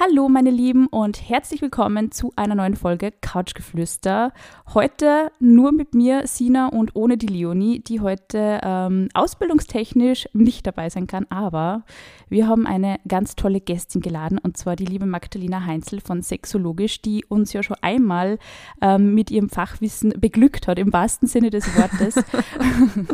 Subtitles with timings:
[0.00, 4.32] Hallo meine Lieben und herzlich willkommen zu einer neuen Folge Couchgeflüster.
[4.72, 10.88] Heute nur mit mir, Sina und ohne die Leonie, die heute ähm, ausbildungstechnisch nicht dabei
[10.88, 11.82] sein kann, aber
[12.28, 17.02] wir haben eine ganz tolle Gästin geladen und zwar die liebe Magdalena Heinzel von Sexologisch,
[17.02, 18.38] die uns ja schon einmal
[18.80, 22.14] ähm, mit ihrem Fachwissen beglückt hat, im wahrsten Sinne des Wortes.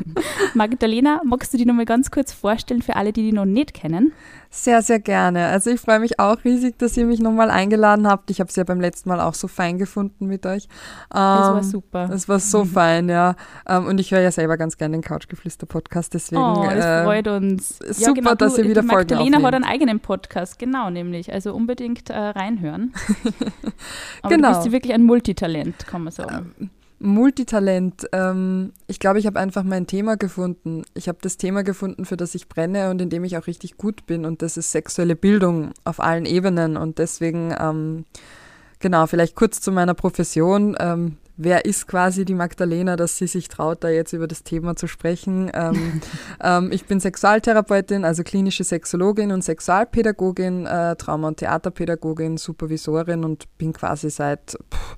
[0.54, 4.12] Magdalena, magst du die nochmal ganz kurz vorstellen für alle, die die noch nicht kennen?
[4.50, 5.46] Sehr, sehr gerne.
[5.46, 8.30] Also ich freue mich auch riesig, dass ihr mich nochmal eingeladen habt.
[8.30, 10.64] Ich habe es ja beim letzten Mal auch so fein gefunden mit euch.
[11.12, 12.10] Ähm, war super.
[12.12, 13.34] Es war so fein, ja.
[13.68, 16.42] Ähm, und ich höre ja selber ganz gerne den Couchgeflüster-Podcast, deswegen.
[16.42, 17.78] Oh, das äh, freut uns.
[17.78, 19.46] Super, ja, genau, dass ihr wieder Folgen Magdalena aufnehmt.
[19.46, 21.32] hat einen eigenen Podcast, genau nämlich.
[21.32, 22.92] Also unbedingt äh, reinhören.
[24.22, 24.48] Aber Genau.
[24.48, 26.70] du bist ja wirklich ein Multitalent, kann man sagen.
[27.04, 28.08] Multitalent.
[28.12, 30.82] Ähm, ich glaube, ich habe einfach mein Thema gefunden.
[30.94, 33.76] Ich habe das Thema gefunden, für das ich brenne und in dem ich auch richtig
[33.76, 34.24] gut bin.
[34.24, 36.76] Und das ist sexuelle Bildung auf allen Ebenen.
[36.78, 38.06] Und deswegen, ähm,
[38.78, 40.76] genau, vielleicht kurz zu meiner Profession.
[40.80, 44.74] Ähm, wer ist quasi die Magdalena, dass sie sich traut, da jetzt über das Thema
[44.74, 45.50] zu sprechen?
[45.52, 46.00] Ähm,
[46.42, 53.44] ähm, ich bin Sexualtherapeutin, also klinische Sexologin und Sexualpädagogin, äh, Trauma- und Theaterpädagogin, Supervisorin und
[53.58, 54.96] bin quasi seit pff,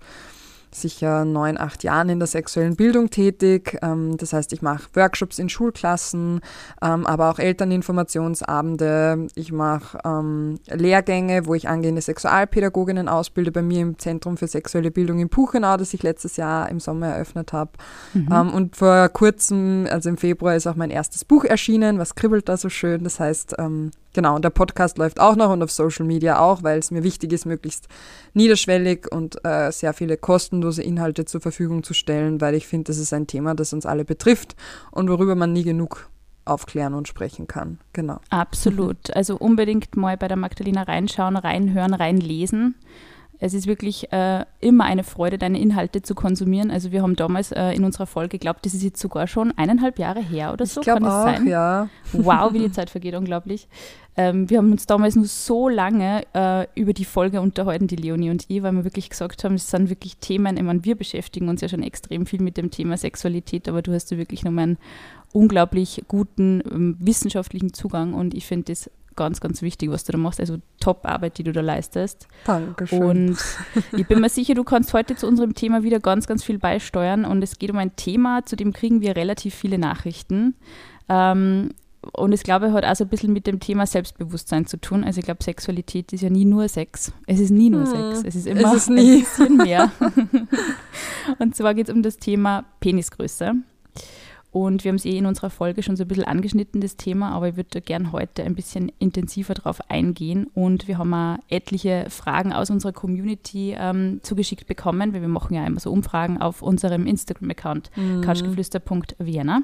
[0.80, 3.78] sicher neun, acht Jahren in der sexuellen Bildung tätig.
[3.82, 6.40] Ähm, das heißt, ich mache Workshops in Schulklassen,
[6.82, 9.26] ähm, aber auch Elterninformationsabende.
[9.34, 14.90] Ich mache ähm, Lehrgänge, wo ich angehende Sexualpädagoginnen ausbilde, bei mir im Zentrum für sexuelle
[14.90, 17.72] Bildung in Puchenau, das ich letztes Jahr im Sommer eröffnet habe.
[18.14, 21.98] Ähm, und vor kurzem, also im Februar, ist auch mein erstes Buch erschienen.
[21.98, 23.04] Was kribbelt da so schön?
[23.04, 23.56] Das heißt,
[24.16, 27.04] genau, und der Podcast läuft auch noch und auf Social Media auch, weil es mir
[27.04, 27.86] wichtig ist, möglichst
[28.34, 32.98] niederschwellig und äh, sehr viele kostenlose Inhalte zur Verfügung zu stellen, weil ich finde, das
[32.98, 34.56] ist ein Thema, das uns alle betrifft
[34.90, 36.10] und worüber man nie genug
[36.46, 37.78] aufklären und sprechen kann.
[37.92, 38.18] Genau.
[38.30, 39.14] Absolut.
[39.14, 42.74] Also unbedingt mal bei der Magdalena reinschauen, reinhören, reinlesen.
[43.38, 46.70] Es ist wirklich äh, immer eine Freude, deine Inhalte zu konsumieren.
[46.70, 49.98] Also wir haben damals äh, in unserer Folge, glaubt, das ist jetzt sogar schon eineinhalb
[49.98, 51.46] Jahre her oder so, ich glaube kann es auch, sein?
[51.46, 51.88] ja.
[52.12, 53.68] Wow, wie die Zeit vergeht, unglaublich.
[54.16, 58.30] Ähm, wir haben uns damals nur so lange äh, über die Folge unterhalten, die Leonie
[58.30, 61.48] und ich, weil wir wirklich gesagt haben, es sind wirklich Themen, ich meine, wir beschäftigen
[61.48, 64.64] uns ja schon extrem viel mit dem Thema Sexualität, aber du hast ja wirklich nochmal
[64.64, 64.78] einen
[65.32, 70.18] unglaublich guten ähm, wissenschaftlichen Zugang und ich finde das ganz, ganz wichtig, was du da
[70.18, 70.38] machst.
[70.40, 72.28] Also Top-Arbeit, die du da leistest.
[72.44, 73.02] Dankeschön.
[73.02, 73.38] Und
[73.96, 77.24] ich bin mir sicher, du kannst heute zu unserem Thema wieder ganz, ganz viel beisteuern.
[77.24, 80.54] Und es geht um ein Thema, zu dem kriegen wir relativ viele Nachrichten.
[81.08, 81.70] Ähm,
[82.12, 85.02] und ich glaube, hat auch so ein bisschen mit dem Thema Selbstbewusstsein zu tun.
[85.02, 87.12] Also ich glaube, Sexualität ist ja nie nur Sex.
[87.26, 88.22] Es ist nie nur Hm, Sex.
[88.28, 89.14] Es ist immer ist es nie.
[89.16, 89.90] ein bisschen mehr.
[91.38, 93.54] und zwar geht es um das Thema Penisgröße.
[94.56, 97.32] Und wir haben es eh in unserer Folge schon so ein bisschen angeschnitten, das Thema,
[97.32, 100.46] aber ich würde da gern heute ein bisschen intensiver drauf eingehen.
[100.54, 105.54] Und wir haben auch etliche Fragen aus unserer Community ähm, zugeschickt bekommen, weil wir machen
[105.54, 108.22] ja immer so Umfragen auf unserem Instagram-Account Mhm.
[108.22, 109.60] couchgeflüster.vienna.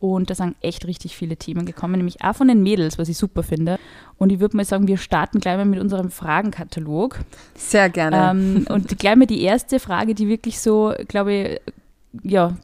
[0.00, 3.18] Und da sind echt richtig viele Themen gekommen, nämlich auch von den Mädels, was ich
[3.18, 3.78] super finde.
[4.16, 7.20] Und ich würde mal sagen, wir starten gleich mal mit unserem Fragenkatalog.
[7.54, 8.30] Sehr gerne.
[8.30, 11.60] Ähm, und gleich mal die erste Frage, die wirklich so, glaube ich,
[12.22, 12.56] ja,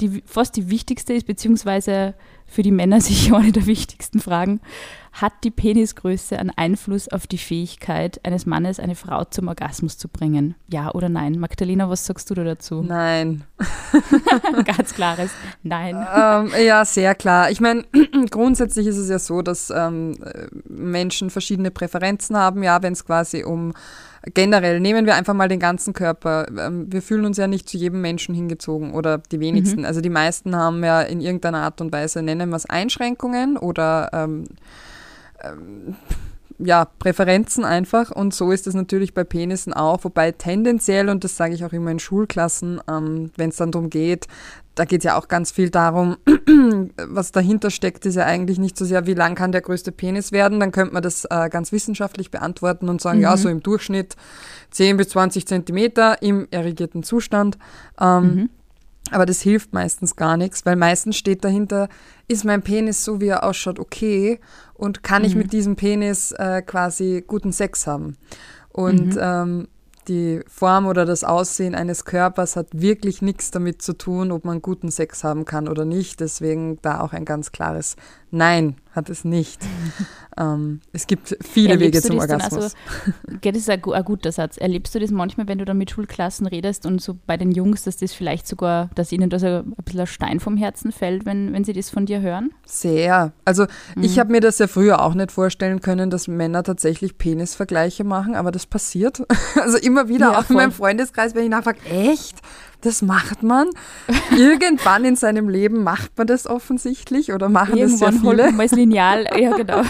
[0.00, 2.14] die, fast die wichtigste ist, beziehungsweise
[2.46, 4.60] für die Männer sicher eine der wichtigsten Fragen.
[5.12, 10.08] Hat die Penisgröße einen Einfluss auf die Fähigkeit eines Mannes, eine Frau zum Orgasmus zu
[10.08, 10.54] bringen?
[10.68, 11.38] Ja oder nein?
[11.38, 12.82] Magdalena, was sagst du da dazu?
[12.82, 13.44] Nein.
[14.66, 15.30] Ganz klares
[15.62, 15.96] Nein.
[15.96, 17.50] ähm, ja, sehr klar.
[17.50, 17.84] Ich meine,
[18.30, 20.18] grundsätzlich ist es ja so, dass ähm,
[20.68, 23.72] Menschen verschiedene Präferenzen haben, ja, wenn es quasi um
[24.34, 26.46] generell, nehmen wir einfach mal den ganzen Körper.
[26.58, 29.84] Ähm, wir fühlen uns ja nicht zu jedem Menschen hingezogen oder die wenigsten.
[29.84, 34.10] Also die meisten haben ja in irgendeiner Art und Weise, nennen wir es Einschränkungen oder
[34.12, 34.44] ähm,
[35.42, 35.96] ähm,
[36.58, 38.10] ja, Präferenzen einfach.
[38.10, 41.72] Und so ist es natürlich bei Penissen auch, wobei tendenziell, und das sage ich auch
[41.72, 44.26] immer in Schulklassen, ähm, wenn es dann darum geht,
[44.76, 46.18] da geht es ja auch ganz viel darum,
[46.96, 50.32] was dahinter steckt, ist ja eigentlich nicht so sehr, wie lang kann der größte Penis
[50.32, 50.60] werden.
[50.60, 54.16] Dann könnte man das äh, ganz wissenschaftlich beantworten und sagen, ja, so im Durchschnitt
[54.70, 57.58] 10 bis 20 Zentimeter im erregierten Zustand.
[57.98, 58.50] Ähm,
[59.10, 61.88] Aber das hilft meistens gar nichts, weil meistens steht dahinter,
[62.28, 64.40] ist mein Penis so, wie er ausschaut, okay?
[64.74, 68.16] Und kann ich mit diesem Penis äh, quasi guten Sex haben?
[68.68, 69.68] Und ähm,
[70.08, 74.62] die Form oder das Aussehen eines Körpers hat wirklich nichts damit zu tun, ob man
[74.62, 76.20] guten Sex haben kann oder nicht.
[76.20, 77.96] Deswegen da auch ein ganz klares
[78.30, 79.60] Nein hat es nicht.
[80.36, 82.74] ähm, es gibt viele Erlebst Wege zum Orgasmus.
[82.74, 82.76] Also,
[83.42, 84.56] das ist ein, ein, guter Satz.
[84.56, 87.84] Erlebst du das manchmal, wenn du dann mit Schulklassen redest und so bei den Jungs,
[87.84, 91.26] dass das vielleicht sogar, dass ihnen da so ein bisschen ein Stein vom Herzen fällt,
[91.26, 92.50] wenn, wenn sie das von dir hören?
[92.64, 93.32] Sehr.
[93.44, 94.02] Also mhm.
[94.02, 98.34] ich habe mir das ja früher auch nicht vorstellen können, dass Männer tatsächlich Penisvergleiche machen,
[98.34, 99.22] aber das passiert.
[99.56, 102.40] Also immer wieder, ja, auch in meinem Freundeskreis, wenn ich nachfrage, echt?
[102.82, 103.68] Das macht man.
[104.36, 108.44] Irgendwann in seinem Leben macht man das offensichtlich oder machen Irgendwann das sehr viele.
[108.44, 109.82] Holt man das Lineal, ja genau.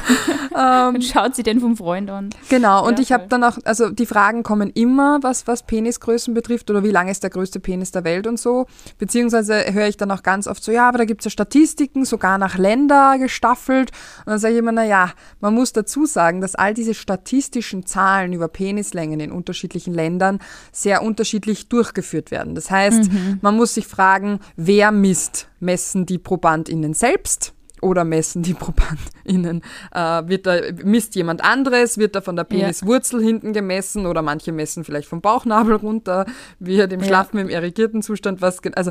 [0.56, 2.30] ähm, schaut sie den vom Freund an.
[2.48, 6.32] Genau, und ja, ich habe dann auch, also die Fragen kommen immer, was, was Penisgrößen
[6.32, 8.66] betrifft oder wie lang ist der größte Penis der Welt und so.
[8.98, 12.04] Beziehungsweise höre ich dann auch ganz oft so, ja, aber da gibt es ja Statistiken,
[12.04, 13.90] sogar nach Länder gestaffelt.
[14.20, 15.10] Und dann sage ich immer, naja,
[15.40, 20.38] man muss dazu sagen, dass all diese statistischen Zahlen über Penislängen in unterschiedlichen Ländern
[20.72, 22.54] sehr unterschiedlich durchgeführt werden.
[22.54, 23.38] Das heißt, heißt, mhm.
[23.42, 25.48] man muss sich fragen, wer misst?
[25.60, 27.52] Messen die ProbandInnen selbst?
[27.82, 29.62] Oder messen die ProbandInnen?
[29.92, 31.98] Äh, wird da, misst jemand anderes?
[31.98, 33.26] Wird da von der Peniswurzel ja.
[33.26, 34.06] hinten gemessen?
[34.06, 36.26] Oder manche messen vielleicht vom Bauchnabel runter?
[36.58, 37.44] Wir dem Schlafen ja.
[37.44, 38.90] im irrigierten Zustand was, also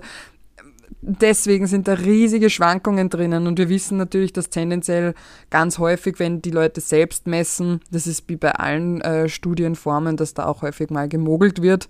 [1.01, 5.13] deswegen sind da riesige Schwankungen drinnen und wir wissen natürlich, dass tendenziell
[5.49, 10.33] ganz häufig, wenn die Leute selbst messen, das ist wie bei allen äh, Studienformen, dass
[10.33, 11.89] da auch häufig mal gemogelt wird.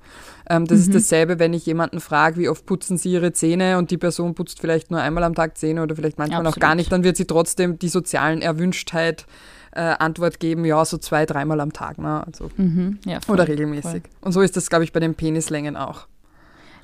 [0.49, 0.83] Ähm, das mhm.
[0.83, 4.35] ist dasselbe, wenn ich jemanden frage, wie oft putzen sie ihre Zähne und die Person
[4.35, 6.57] putzt vielleicht nur einmal am Tag Zähne oder vielleicht manchmal Absolut.
[6.57, 9.25] auch gar nicht, dann wird sie trotzdem die sozialen Erwünschtheit
[9.71, 11.97] äh, Antwort geben, ja, so zwei, dreimal am Tag.
[11.97, 12.25] Ne?
[12.25, 12.99] Also, mhm.
[13.05, 13.83] ja, voll, oder regelmäßig.
[13.91, 14.01] Voll.
[14.21, 16.07] Und so ist das, glaube ich, bei den Penislängen auch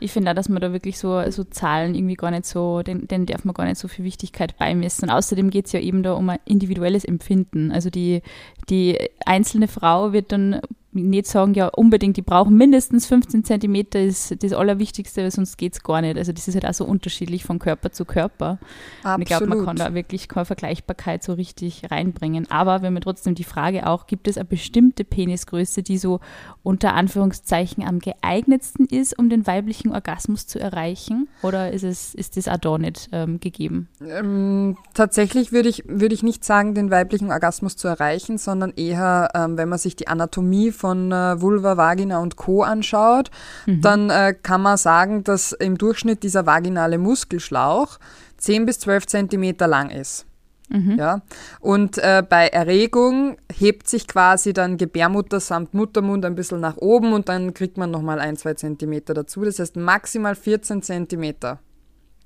[0.01, 3.07] ich finde auch, dass man da wirklich so, so Zahlen irgendwie gar nicht so, den,
[3.07, 5.09] den darf man gar nicht so viel Wichtigkeit beimessen.
[5.09, 7.71] Und außerdem geht es ja eben da um ein individuelles Empfinden.
[7.71, 8.21] Also die,
[8.69, 10.59] die einzelne Frau wird dann
[10.93, 15.73] nicht sagen, ja, unbedingt, die brauchen mindestens 15 Zentimeter, ist das Allerwichtigste, weil sonst geht
[15.73, 16.17] es gar nicht.
[16.17, 18.59] Also das ist halt auch so unterschiedlich von Körper zu Körper.
[19.03, 19.15] Absolut.
[19.15, 22.49] Und ich glaube, man kann da wirklich keine Vergleichbarkeit so richtig reinbringen.
[22.51, 26.19] Aber wir haben trotzdem die Frage auch, gibt es eine bestimmte Penisgröße, die so
[26.63, 31.29] unter Anführungszeichen am geeignetsten ist, um den weiblichen Orgasmus zu erreichen?
[31.41, 33.87] Oder ist, es, ist das auch da nicht ähm, gegeben?
[34.01, 39.29] Ähm, tatsächlich würde ich, würd ich nicht sagen, den weiblichen Orgasmus zu erreichen, sondern eher,
[39.33, 42.63] ähm, wenn man sich die Anatomie von äh, Vulva, Vagina und Co.
[42.63, 43.29] anschaut,
[43.67, 43.81] mhm.
[43.81, 47.99] dann äh, kann man sagen, dass im Durchschnitt dieser vaginale Muskelschlauch
[48.37, 50.25] 10 bis 12 Zentimeter lang ist.
[50.69, 50.97] Mhm.
[50.97, 51.21] Ja?
[51.59, 57.13] Und äh, bei Erregung hebt sich quasi dann Gebärmutter samt Muttermund ein bisschen nach oben
[57.13, 59.43] und dann kriegt man nochmal ein, zwei Zentimeter dazu.
[59.43, 61.59] Das heißt maximal 14 Zentimeter.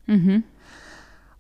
[0.06, 0.44] Mhm.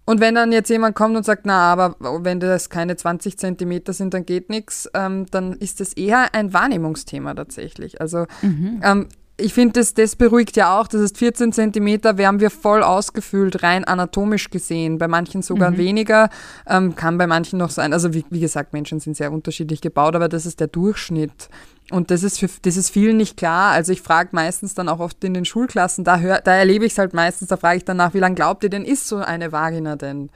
[0.05, 3.91] Und wenn dann jetzt jemand kommt und sagt, na, aber wenn das keine 20 Zentimeter
[3.91, 7.99] sind, dann geht nichts, ähm, dann ist das eher ein Wahrnehmungsthema tatsächlich.
[7.99, 8.81] Also mhm.
[8.83, 9.07] ähm,
[9.37, 10.87] ich finde, das, das beruhigt ja auch.
[10.87, 14.97] Das heißt, 14 Zentimeter wären wir voll ausgefüllt, rein anatomisch gesehen.
[14.97, 15.77] Bei manchen sogar mhm.
[15.77, 16.29] weniger,
[16.67, 17.91] ähm, kann bei manchen noch sein.
[17.91, 21.49] Also wie, wie gesagt, Menschen sind sehr unterschiedlich gebaut, aber das ist der Durchschnitt.
[21.91, 23.71] Und das ist, für, das ist vielen nicht klar.
[23.71, 26.93] Also ich frage meistens dann auch oft in den Schulklassen, da, hör, da erlebe ich
[26.93, 29.17] es halt meistens, da frage ich dann nach, wie lange glaubt ihr denn, ist so
[29.17, 30.29] eine Vagina denn?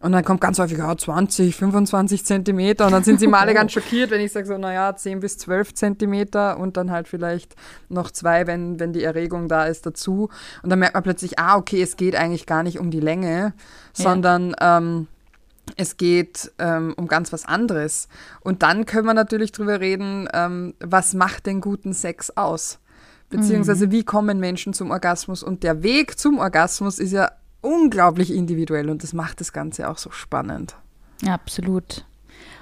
[0.00, 2.86] Und dann kommt ganz häufig, ja, 20, 25 Zentimeter.
[2.86, 5.38] Und dann sind sie mal alle ganz schockiert, wenn ich sage so, naja, 10 bis
[5.38, 7.56] 12 Zentimeter und dann halt vielleicht
[7.88, 10.28] noch zwei, wenn, wenn die Erregung da ist, dazu.
[10.62, 13.28] Und dann merkt man plötzlich, ah, okay, es geht eigentlich gar nicht um die Länge,
[13.28, 13.52] ja.
[13.92, 15.08] sondern ähm,
[15.76, 18.08] es geht ähm, um ganz was anderes.
[18.40, 22.78] Und dann können wir natürlich drüber reden, ähm, was macht den guten Sex aus?
[23.30, 23.90] Beziehungsweise mhm.
[23.90, 25.42] wie kommen Menschen zum Orgasmus?
[25.42, 27.30] Und der Weg zum Orgasmus ist ja
[27.60, 30.76] unglaublich individuell und das macht das Ganze auch so spannend.
[31.22, 32.04] Ja, absolut.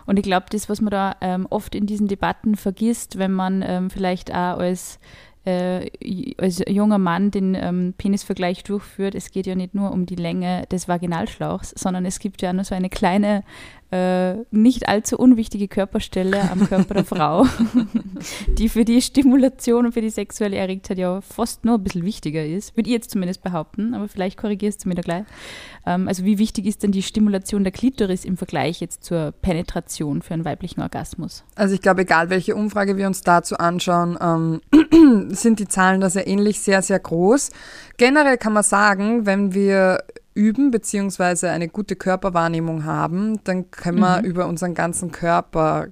[0.07, 3.63] Und ich glaube, das, was man da ähm, oft in diesen Debatten vergisst, wenn man
[3.63, 4.99] ähm, vielleicht auch als
[5.47, 10.17] äh, als junger Mann den ähm, Penisvergleich durchführt, es geht ja nicht nur um die
[10.17, 13.45] Länge des Vaginalschlauchs, sondern es gibt ja nur so eine kleine
[13.97, 17.47] äh, nicht allzu unwichtige Körperstelle am Körper der Frau,
[18.59, 22.45] die für die Stimulation und für die sexuelle Erregtheit ja fast nur ein bisschen wichtiger
[22.45, 22.77] ist.
[22.77, 25.25] Würde ich jetzt zumindest behaupten, aber vielleicht korrigierst du mir da gleich.
[25.87, 30.23] Ähm, also wie wichtig ist denn die Stimulation der Klitoris im Vergleich jetzt zur Penetration
[30.23, 31.45] für einen weiblichen Orgasmus?
[31.55, 36.11] Also ich glaube, egal welche Umfrage wir uns dazu anschauen, ähm, sind die Zahlen da
[36.11, 37.51] sehr ähnlich, sehr, sehr groß.
[37.97, 40.03] Generell kann man sagen, wenn wir
[40.37, 44.25] üben beziehungsweise eine gute Körperwahrnehmung haben, dann können wir mhm.
[44.25, 45.89] über unseren ganzen Körper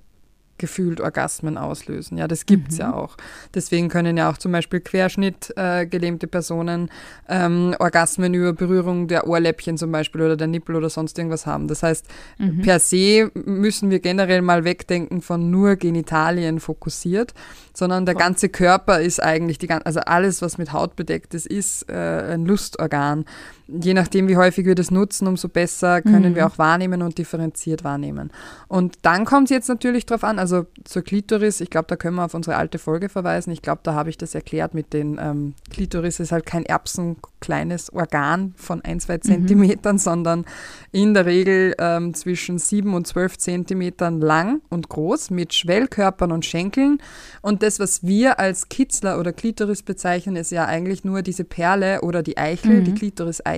[0.57, 2.17] gefühlt Orgasmen auslösen.
[2.17, 2.81] Ja, das gibt es mhm.
[2.81, 3.17] ja auch.
[3.55, 6.91] Deswegen können ja auch zum Beispiel querschnittgelähmte äh, Personen
[7.29, 11.67] ähm, Orgasmen über Berührung der Ohrläppchen zum Beispiel oder der Nippel oder sonst irgendwas haben.
[11.67, 12.07] Das heißt,
[12.39, 12.63] mhm.
[12.63, 17.35] per se müssen wir generell mal wegdenken von nur Genitalien fokussiert,
[17.73, 21.91] sondern der ganze Körper ist eigentlich, die, also alles, was mit Haut bedeckt ist, ist
[21.91, 23.25] äh, ein Lustorgan.
[23.67, 26.37] Je nachdem, wie häufig wir das nutzen, umso besser können mhm.
[26.37, 28.31] wir auch wahrnehmen und differenziert wahrnehmen.
[28.69, 32.17] Und dann kommt es jetzt natürlich darauf an, also zur Klitoris, ich glaube, da können
[32.17, 33.51] wir auf unsere alte Folge verweisen.
[33.53, 37.91] Ich glaube, da habe ich das erklärt mit den ähm, Klitoris ist halt kein erbsenkleines
[37.95, 39.23] Organ von ein, zwei mhm.
[39.23, 40.45] Zentimetern, sondern
[40.93, 46.45] in der Regel ähm, zwischen sieben und zwölf Zentimetern lang und groß mit Schwellkörpern und
[46.45, 46.99] Schenkeln.
[47.41, 52.03] Und das, was wir als Kitzler oder Klitoris bezeichnen, ist ja eigentlich nur diese Perle
[52.03, 52.85] oder die Eichel, mhm.
[52.85, 53.54] die Klitoris-Eichel.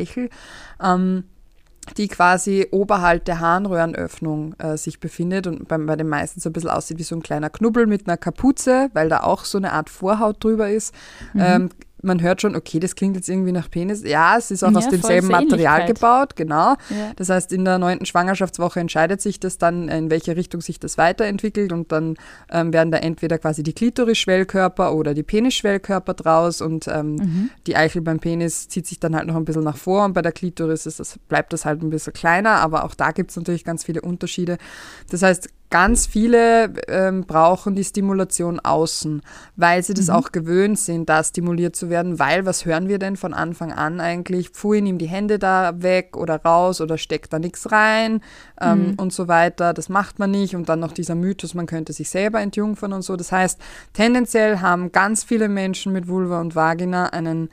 [0.83, 1.25] Ähm,
[1.97, 6.53] die quasi oberhalb der Harnröhrenöffnung äh, sich befindet und bei, bei den meisten so ein
[6.53, 9.73] bisschen aussieht wie so ein kleiner Knubbel mit einer Kapuze, weil da auch so eine
[9.73, 10.95] Art Vorhaut drüber ist.
[11.33, 11.41] Mhm.
[11.41, 11.69] Ähm,
[12.03, 14.03] man hört schon, okay, das klingt jetzt irgendwie nach Penis.
[14.05, 16.75] Ja, es ist auch ja, aus demselben Material gebaut, genau.
[16.91, 17.13] Ja.
[17.17, 20.99] Das heißt, in der neunten Schwangerschaftswoche entscheidet sich das dann, in welche Richtung sich das
[20.99, 22.17] weiterentwickelt und dann
[22.51, 27.51] ähm, werden da entweder quasi die Klitoris-Schwellkörper oder die Penisschwellkörper draus und ähm, mhm.
[27.67, 30.23] die Eichel beim Penis zieht sich dann halt noch ein bisschen nach vor und bei
[30.23, 33.37] der Klitoris ist das, bleibt das halt ein bisschen kleiner, aber auch da gibt es
[33.37, 34.59] natürlich ganz viele Unterschiede.
[35.11, 39.23] Das heißt, Ganz viele ähm, brauchen die Stimulation außen,
[39.57, 40.15] weil sie das mhm.
[40.15, 43.99] auch gewöhnt sind, da stimuliert zu werden, weil was hören wir denn von Anfang an
[44.01, 44.51] eigentlich?
[44.51, 48.21] Pfui, nimm die Hände da weg oder raus oder steck da nichts rein
[48.61, 48.95] ähm, mhm.
[48.99, 49.75] und so weiter.
[49.75, 53.03] Das macht man nicht und dann noch dieser Mythos, man könnte sich selber entjungfern und
[53.03, 53.17] so.
[53.17, 53.61] Das heißt,
[53.93, 57.51] tendenziell haben ganz viele Menschen mit Vulva und Vagina einen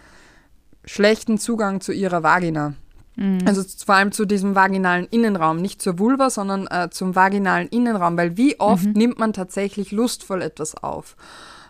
[0.86, 2.74] schlechten Zugang zu ihrer Vagina.
[3.16, 3.40] Mhm.
[3.46, 8.18] Also vor allem zu diesem vaginalen Innenraum, nicht zur Vulva, sondern äh, zum vaginalen Innenraum,
[8.18, 8.94] weil wie oft mhm.
[8.94, 11.16] nimmt man tatsächlich lustvoll etwas auf?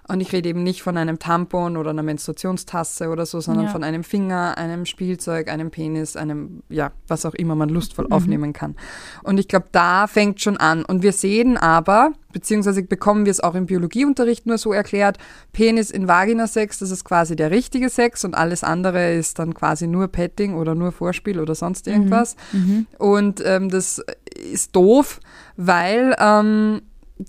[0.08, 3.72] Und ich rede eben nicht von einem Tampon oder einer Menstruationstasse oder so, sondern ja.
[3.72, 8.12] von einem Finger, einem Spielzeug, einem Penis, einem, ja, was auch immer man lustvoll mhm.
[8.12, 8.76] aufnehmen kann.
[9.24, 10.84] Und ich glaube, da fängt schon an.
[10.84, 15.20] Und wir sehen aber, beziehungsweise bekommen wir es auch im Biologieunterricht nur so erklärt,
[15.54, 19.88] Penis in Vagina-Sex, das ist quasi der richtige Sex und alles andere ist dann quasi
[19.88, 21.94] nur Petting oder nur Vorspiel oder sonst mhm.
[21.94, 22.36] irgendwas.
[22.52, 22.88] Mhm.
[22.98, 24.04] Und ähm, das
[24.52, 25.22] ist doof,
[25.56, 26.82] weil ähm,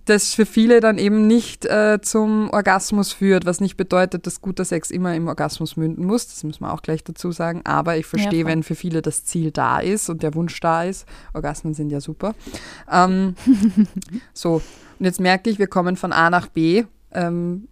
[0.07, 4.65] das für viele dann eben nicht äh, zum Orgasmus führt, was nicht bedeutet, dass guter
[4.65, 6.27] Sex immer im Orgasmus münden muss.
[6.27, 7.61] Das muss man auch gleich dazu sagen.
[7.65, 10.85] Aber ich verstehe, ja, wenn für viele das Ziel da ist und der Wunsch da
[10.85, 11.07] ist.
[11.35, 12.35] Orgasmen sind ja super.
[12.91, 13.35] Ähm,
[14.33, 14.63] so,
[14.99, 16.85] und jetzt merke ich, wir kommen von A nach B.
[17.13, 17.69] Ähm,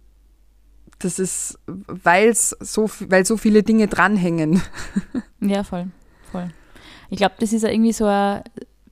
[0.99, 4.61] das ist, weil's so, weil so viele Dinge dranhängen.
[5.41, 5.87] ja, voll,
[6.31, 6.49] voll.
[7.09, 8.43] Ich glaube, das ist ja irgendwie so ein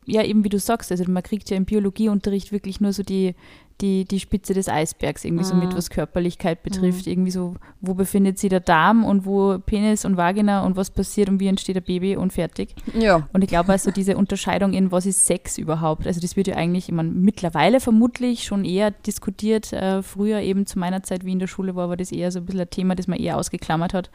[0.05, 3.35] ja, eben wie du sagst, also man kriegt ja im Biologieunterricht wirklich nur so die,
[3.81, 5.49] die, die Spitze des Eisbergs, irgendwie mhm.
[5.49, 5.77] so mit, mhm.
[5.77, 7.05] was Körperlichkeit betrifft.
[7.05, 7.11] Mhm.
[7.11, 11.29] Irgendwie so, wo befindet sich der Darm und wo Penis und Vagina und was passiert
[11.29, 12.75] und wie entsteht ein Baby und fertig.
[12.99, 13.27] Ja.
[13.33, 16.55] Und ich glaube also diese Unterscheidung in was ist Sex überhaupt, also das wird ja
[16.55, 19.71] eigentlich, ich meine, mittlerweile vermutlich schon eher diskutiert.
[19.71, 22.39] Äh, früher eben zu meiner Zeit, wie in der Schule war, war das eher so
[22.39, 24.09] ein bisschen ein Thema, das man eher ausgeklammert hat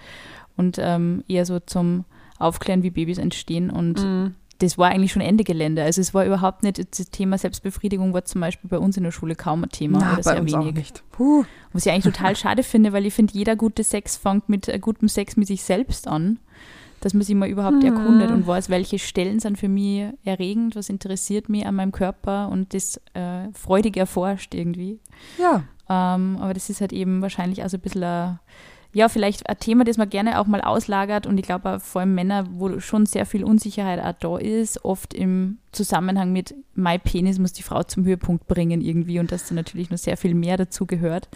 [0.57, 2.05] und ähm, eher so zum
[2.38, 5.82] Aufklären, wie Babys entstehen und mhm das war eigentlich schon Ende Gelände.
[5.82, 9.10] Also es war überhaupt nicht, das Thema Selbstbefriedigung war zum Beispiel bei uns in der
[9.10, 10.54] Schule kaum ein Thema Na, oder sehr wenig.
[10.54, 11.02] Auch nicht.
[11.12, 11.44] Puh.
[11.72, 14.78] Was ich eigentlich total schade finde, weil ich finde, jeder gute Sex fängt mit äh,
[14.78, 16.38] gutem Sex mit sich selbst an.
[17.00, 17.94] Dass man sich mal überhaupt hm.
[17.94, 22.48] erkundet und weiß, welche Stellen sind für mich erregend, was interessiert mich an meinem Körper
[22.48, 24.98] und das äh, freudig erforscht irgendwie.
[25.38, 25.64] Ja.
[25.90, 28.38] Ähm, aber das ist halt eben wahrscheinlich auch so ein bisschen ein
[28.96, 32.14] ja, vielleicht ein Thema, das man gerne auch mal auslagert und ich glaube vor allem
[32.14, 37.38] Männer, wo schon sehr viel Unsicherheit auch da ist, oft im Zusammenhang mit mein Penis
[37.38, 40.56] muss die Frau zum Höhepunkt bringen irgendwie und dass da natürlich noch sehr viel mehr
[40.56, 41.28] dazu gehört,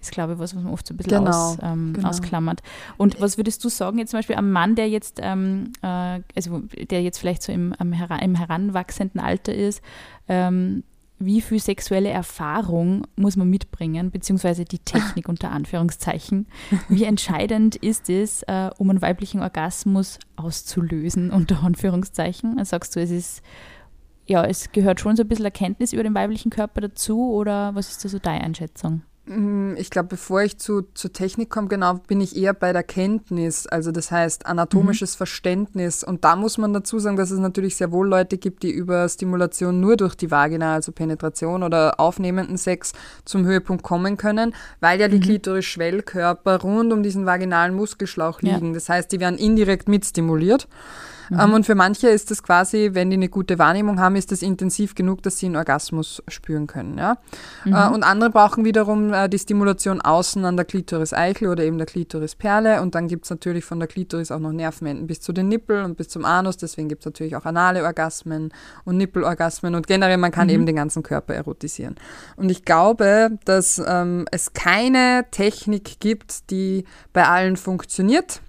[0.00, 2.10] ist glaube ich was, was man oft so ein bisschen genau, aus, ähm, genau.
[2.10, 2.62] ausklammert.
[2.96, 6.62] Und was würdest du sagen jetzt zum Beispiel am Mann, der jetzt, ähm, äh, also
[6.90, 9.82] der jetzt vielleicht so im, im heranwachsenden Alter ist,
[10.28, 10.84] ähm,
[11.20, 16.46] wie viel sexuelle Erfahrung muss man mitbringen, beziehungsweise die Technik unter Anführungszeichen.
[16.88, 22.58] Wie entscheidend ist es, äh, um einen weiblichen Orgasmus auszulösen, unter Anführungszeichen?
[22.58, 23.42] Also sagst du, es ist,
[24.26, 27.90] ja, es gehört schon so ein bisschen Erkenntnis über den weiblichen Körper dazu oder was
[27.90, 29.02] ist da so deine Einschätzung?
[29.30, 32.82] Mm, ich glaube, bevor ich zu, zur Technik komme, genau, bin ich eher bei der
[32.82, 35.18] Kenntnis, also das heißt anatomisches mhm.
[35.18, 36.02] Verständnis.
[36.02, 39.08] Und da muss man dazu sagen, dass es natürlich sehr wohl Leute gibt, die über
[39.08, 42.92] Stimulation nur durch die Vagina, also Penetration oder aufnehmenden Sex
[43.24, 45.22] zum Höhepunkt kommen können, weil ja die mhm.
[45.22, 48.68] Klitoris-Schwellkörper rund um diesen vaginalen Muskelschlauch liegen.
[48.68, 48.74] Ja.
[48.74, 50.66] Das heißt, die werden indirekt mitstimuliert.
[51.30, 51.40] Mhm.
[51.40, 54.42] Ähm, und für manche ist das quasi, wenn die eine gute Wahrnehmung haben, ist das
[54.42, 56.98] intensiv genug, dass sie einen Orgasmus spüren können.
[56.98, 57.16] Ja?
[57.64, 57.72] Mhm.
[57.72, 61.86] Äh, und andere brauchen wiederum äh, die Stimulation außen an der Klitoris-Eichel oder eben der
[61.86, 62.82] Klitorisperle.
[62.82, 65.84] Und dann gibt es natürlich von der Klitoris auch noch Nervenenden bis zu den Nippeln
[65.84, 66.56] und bis zum Anus.
[66.56, 68.52] Deswegen gibt es natürlich auch anale Orgasmen
[68.84, 69.74] und Nippelorgasmen.
[69.74, 70.54] Und generell, man kann mhm.
[70.54, 71.94] eben den ganzen Körper erotisieren.
[72.36, 78.40] Und ich glaube, dass ähm, es keine Technik gibt, die bei allen funktioniert.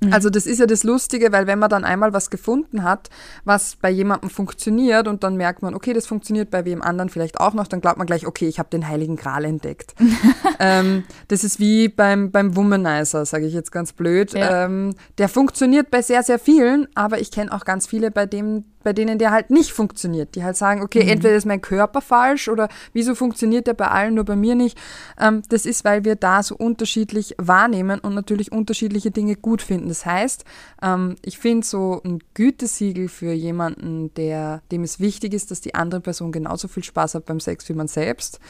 [0.00, 0.12] Mhm.
[0.12, 3.10] Also das ist ja das Lustige, weil wenn man dann einmal was gefunden hat,
[3.44, 7.40] was bei jemandem funktioniert und dann merkt man, okay, das funktioniert bei wem anderen vielleicht
[7.40, 9.94] auch noch, dann glaubt man gleich, okay, ich habe den heiligen Gral entdeckt.
[10.60, 14.32] ähm, das ist wie beim, beim Womanizer, sage ich jetzt ganz blöd.
[14.32, 14.64] Ja.
[14.64, 18.64] Ähm, der funktioniert bei sehr, sehr vielen, aber ich kenne auch ganz viele, bei dem
[18.88, 20.34] bei denen der halt nicht funktioniert.
[20.34, 21.10] Die halt sagen, okay, mhm.
[21.10, 24.78] entweder ist mein Körper falsch oder wieso funktioniert der bei allen, nur bei mir nicht.
[25.20, 29.88] Ähm, das ist, weil wir da so unterschiedlich wahrnehmen und natürlich unterschiedliche Dinge gut finden.
[29.88, 30.46] Das heißt,
[30.82, 35.74] ähm, ich finde so ein Gütesiegel für jemanden, der, dem es wichtig ist, dass die
[35.74, 38.40] andere Person genauso viel Spaß hat beim Sex wie man selbst,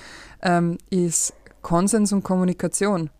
[0.40, 3.10] ähm, ist Konsens und Kommunikation.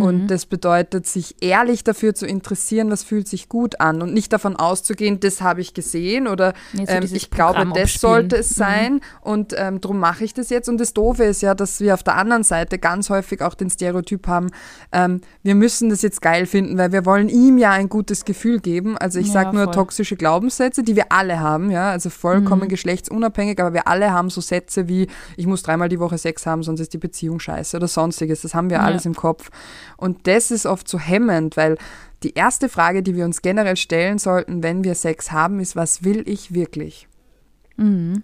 [0.00, 0.26] Und mhm.
[0.28, 4.56] das bedeutet, sich ehrlich dafür zu interessieren, was fühlt sich gut an und nicht davon
[4.56, 8.54] auszugehen, das habe ich gesehen oder nee, so ähm, ich glaube, das sollte es mhm.
[8.54, 9.00] sein mhm.
[9.20, 10.68] und ähm, darum mache ich das jetzt.
[10.68, 13.70] Und das Doofe ist ja, dass wir auf der anderen Seite ganz häufig auch den
[13.70, 14.50] Stereotyp haben,
[14.92, 18.60] ähm, wir müssen das jetzt geil finden, weil wir wollen ihm ja ein gutes Gefühl
[18.60, 18.96] geben.
[18.96, 19.74] Also ich ja, sage nur voll.
[19.74, 22.68] toxische Glaubenssätze, die wir alle haben, ja, also vollkommen mhm.
[22.68, 26.62] geschlechtsunabhängig, aber wir alle haben so Sätze wie, ich muss dreimal die Woche Sex haben,
[26.62, 28.42] sonst ist die Beziehung scheiße oder sonstiges.
[28.42, 28.84] Das haben wir ja.
[28.84, 29.50] alles im Kopf.
[29.96, 31.78] Und das ist oft so hemmend, weil
[32.22, 36.04] die erste Frage, die wir uns generell stellen sollten, wenn wir Sex haben, ist, was
[36.04, 37.08] will ich wirklich?
[37.76, 38.22] Mhm.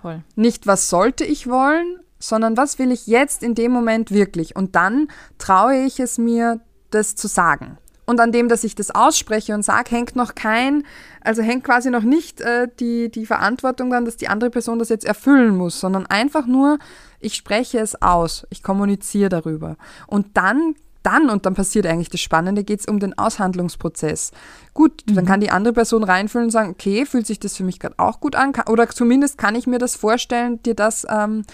[0.00, 0.22] Voll.
[0.34, 4.56] Nicht, was sollte ich wollen, sondern was will ich jetzt in dem Moment wirklich?
[4.56, 7.78] Und dann traue ich es mir, das zu sagen.
[8.06, 10.84] Und an dem, dass ich das ausspreche und sage, hängt noch kein,
[11.22, 14.88] also hängt quasi noch nicht äh, die, die Verantwortung dann, dass die andere Person das
[14.88, 16.78] jetzt erfüllen muss, sondern einfach nur,
[17.18, 19.76] ich spreche es aus, ich kommuniziere darüber.
[20.06, 24.32] Und dann dann, und dann passiert eigentlich das Spannende, geht es um den Aushandlungsprozess.
[24.74, 25.14] Gut, mhm.
[25.14, 27.94] dann kann die andere Person reinfühlen und sagen, okay, fühlt sich das für mich gerade
[27.98, 28.52] auch gut an?
[28.68, 31.44] Oder zumindest kann ich mir das vorstellen, dir das ähm,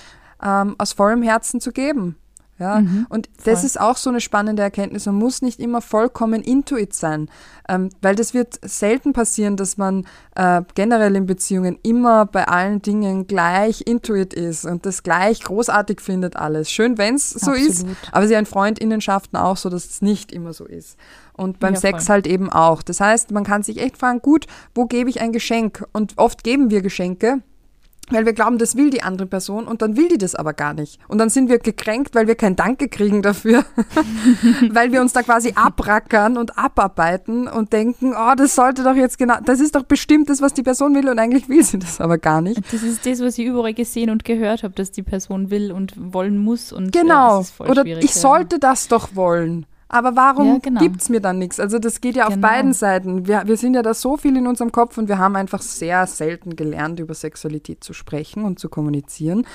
[0.42, 2.16] ähm, aus vollem Herzen zu geben.
[2.62, 3.66] Ja, mhm, und das voll.
[3.66, 5.06] ist auch so eine spannende Erkenntnis.
[5.06, 7.28] Man muss nicht immer vollkommen intuit sein,
[7.68, 12.80] ähm, weil das wird selten passieren, dass man äh, generell in Beziehungen immer bei allen
[12.80, 16.70] Dingen gleich intuit ist und das gleich großartig findet alles.
[16.70, 20.52] Schön, wenn es so ist, aber sie ein Freundinnenschaften auch so, dass es nicht immer
[20.52, 20.96] so ist.
[21.32, 22.82] Und beim ja, Sex halt eben auch.
[22.82, 25.84] Das heißt, man kann sich echt fragen, gut, wo gebe ich ein Geschenk?
[25.92, 27.40] Und oft geben wir Geschenke
[28.12, 30.74] weil wir glauben, das will die andere Person und dann will die das aber gar
[30.74, 30.98] nicht.
[31.08, 33.64] Und dann sind wir gekränkt, weil wir kein Danke kriegen dafür,
[34.70, 39.18] weil wir uns da quasi abrackern und abarbeiten und denken, oh, das sollte doch jetzt
[39.18, 42.00] genau, das ist doch bestimmt das, was die Person will und eigentlich will sie das
[42.00, 42.60] aber gar nicht.
[42.72, 45.94] Das ist das, was ich überall gesehen und gehört habe, dass die Person will und
[45.96, 47.42] wollen muss und genau.
[47.42, 48.20] Ja, Oder ich ja.
[48.20, 50.80] sollte das doch wollen aber warum ja, genau.
[50.80, 51.60] gibt es mir dann nichts?
[51.60, 52.36] Also das geht ja genau.
[52.36, 53.26] auf beiden Seiten.
[53.26, 56.06] Wir, wir sind ja da so viel in unserem Kopf und wir haben einfach sehr
[56.06, 59.46] selten gelernt, über Sexualität zu sprechen und zu kommunizieren.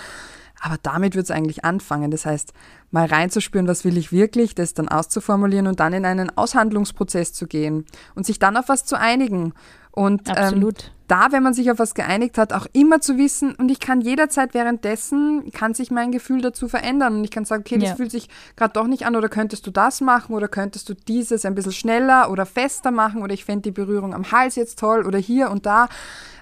[0.61, 2.11] Aber damit wird es eigentlich anfangen.
[2.11, 2.53] Das heißt,
[2.91, 7.47] mal reinzuspüren, was will ich wirklich, das dann auszuformulieren und dann in einen Aushandlungsprozess zu
[7.47, 9.53] gehen und sich dann auf was zu einigen.
[9.97, 10.63] Und ähm,
[11.07, 13.99] da, wenn man sich auf was geeinigt hat, auch immer zu wissen, und ich kann
[13.99, 17.15] jederzeit währenddessen, kann sich mein Gefühl dazu verändern.
[17.15, 17.95] Und ich kann sagen, okay, das ja.
[17.95, 21.45] fühlt sich gerade doch nicht an, oder könntest du das machen, oder könntest du dieses
[21.45, 25.03] ein bisschen schneller oder fester machen, oder ich fände die Berührung am Hals jetzt toll,
[25.03, 25.89] oder hier und da.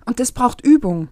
[0.04, 1.08] Und das braucht Übung.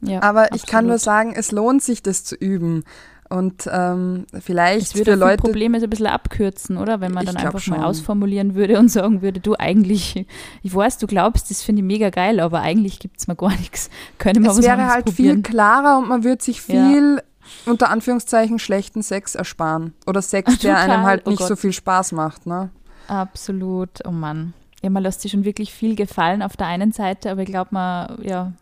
[0.00, 0.62] Ja, Aber absolut.
[0.62, 2.84] ich kann nur sagen, es lohnt sich, das zu üben.
[3.28, 5.42] Und ähm, vielleicht es würde für Leute.
[5.42, 7.00] Probleme so ein bisschen abkürzen, oder?
[7.00, 7.76] Wenn man dann einfach schon.
[7.76, 10.26] mal ausformulieren würde und sagen würde, du eigentlich,
[10.62, 13.50] ich weiß, du glaubst, das finde ich mega geil, aber eigentlich gibt es mir gar
[13.56, 13.90] nichts.
[14.18, 15.36] Können wir es was wäre halt probieren.
[15.36, 17.22] viel klarer und man würde sich viel ja.
[17.70, 19.92] unter Anführungszeichen schlechten Sex ersparen.
[20.06, 21.48] Oder Sex, der einem halt oh nicht Gott.
[21.48, 22.70] so viel Spaß macht, ne?
[23.08, 24.52] Absolut, oh Mann.
[24.82, 27.70] Ja, man lässt sich schon wirklich viel gefallen auf der einen Seite, aber ich glaube,
[27.72, 28.52] man, ja,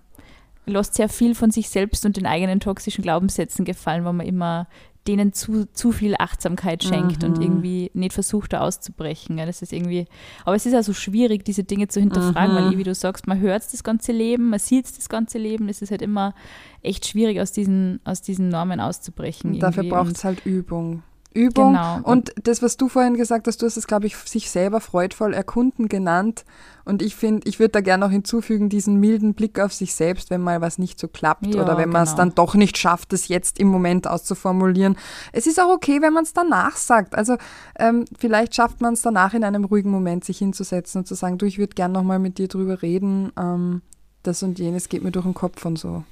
[0.67, 4.67] lässt sehr viel von sich selbst und den eigenen toxischen Glaubenssätzen gefallen, weil man immer
[5.07, 7.29] denen zu, zu viel Achtsamkeit schenkt mhm.
[7.29, 9.37] und irgendwie nicht versucht, da auszubrechen.
[9.37, 10.07] Ja, das ist irgendwie,
[10.45, 12.59] aber es ist ja so schwierig, diese Dinge zu hinterfragen, mhm.
[12.59, 15.69] weil, wie du sagst, man hört das ganze Leben, man sieht das ganze Leben.
[15.69, 16.35] Es ist halt immer
[16.83, 19.59] echt schwierig, aus diesen, aus diesen Normen auszubrechen.
[19.59, 21.03] Dafür braucht es halt Übung.
[21.35, 21.73] Übung.
[21.73, 22.01] Genau.
[22.03, 25.35] Und das, was du vorhin gesagt hast, du hast es, glaube ich, sich selber freudvoll
[25.35, 26.45] erkunden genannt.
[26.85, 30.31] Und ich finde, ich würde da gerne noch hinzufügen, diesen milden Blick auf sich selbst,
[30.31, 32.19] wenn mal was nicht so klappt Ja, oder wenn man es genau.
[32.19, 34.97] dann doch nicht schafft, es jetzt im Moment auszuformulieren.
[35.33, 37.15] Es ist auch okay, wenn man es danach sagt.
[37.15, 37.37] Also
[37.79, 41.39] ähm, vielleicht schafft man es danach in einem ruhigen Moment, sich hinzusetzen und zu sagen,
[41.39, 43.33] du, ich würde gerne noch mal mit dir drüber reden.
[43.39, 43.83] Ähm,
[44.23, 46.05] das und jenes geht mir durch den Kopf und so.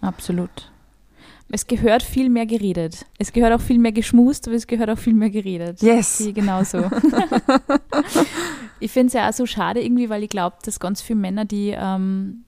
[0.00, 0.71] Absolut.
[1.50, 3.04] Es gehört viel mehr geredet.
[3.18, 5.82] Es gehört auch viel mehr geschmust, aber es gehört auch viel mehr geredet.
[5.82, 6.18] Yes.
[6.18, 6.78] Die genauso.
[8.80, 11.44] ich finde es ja auch so schade irgendwie, weil ich glaube, dass ganz viele Männer,
[11.44, 12.44] die ähm,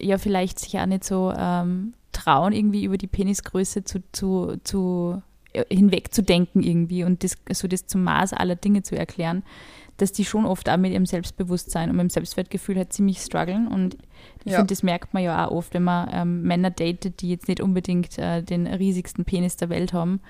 [0.00, 5.22] ja vielleicht sich auch nicht so ähm, trauen, irgendwie über die Penisgröße zu, zu, zu
[5.52, 9.42] äh, hinwegzudenken irgendwie und das, so das zum Maß aller Dinge zu erklären,
[9.96, 13.68] dass die schon oft auch mit ihrem Selbstbewusstsein und mit dem Selbstwertgefühl halt ziemlich strugglen
[13.68, 13.96] und
[14.44, 14.58] ich Ja.
[14.58, 17.60] finde, das merkt man ja auch oft, wenn man ähm, Männer datet, die jetzt nicht
[17.60, 20.20] unbedingt äh, den riesigsten Penis der Welt haben,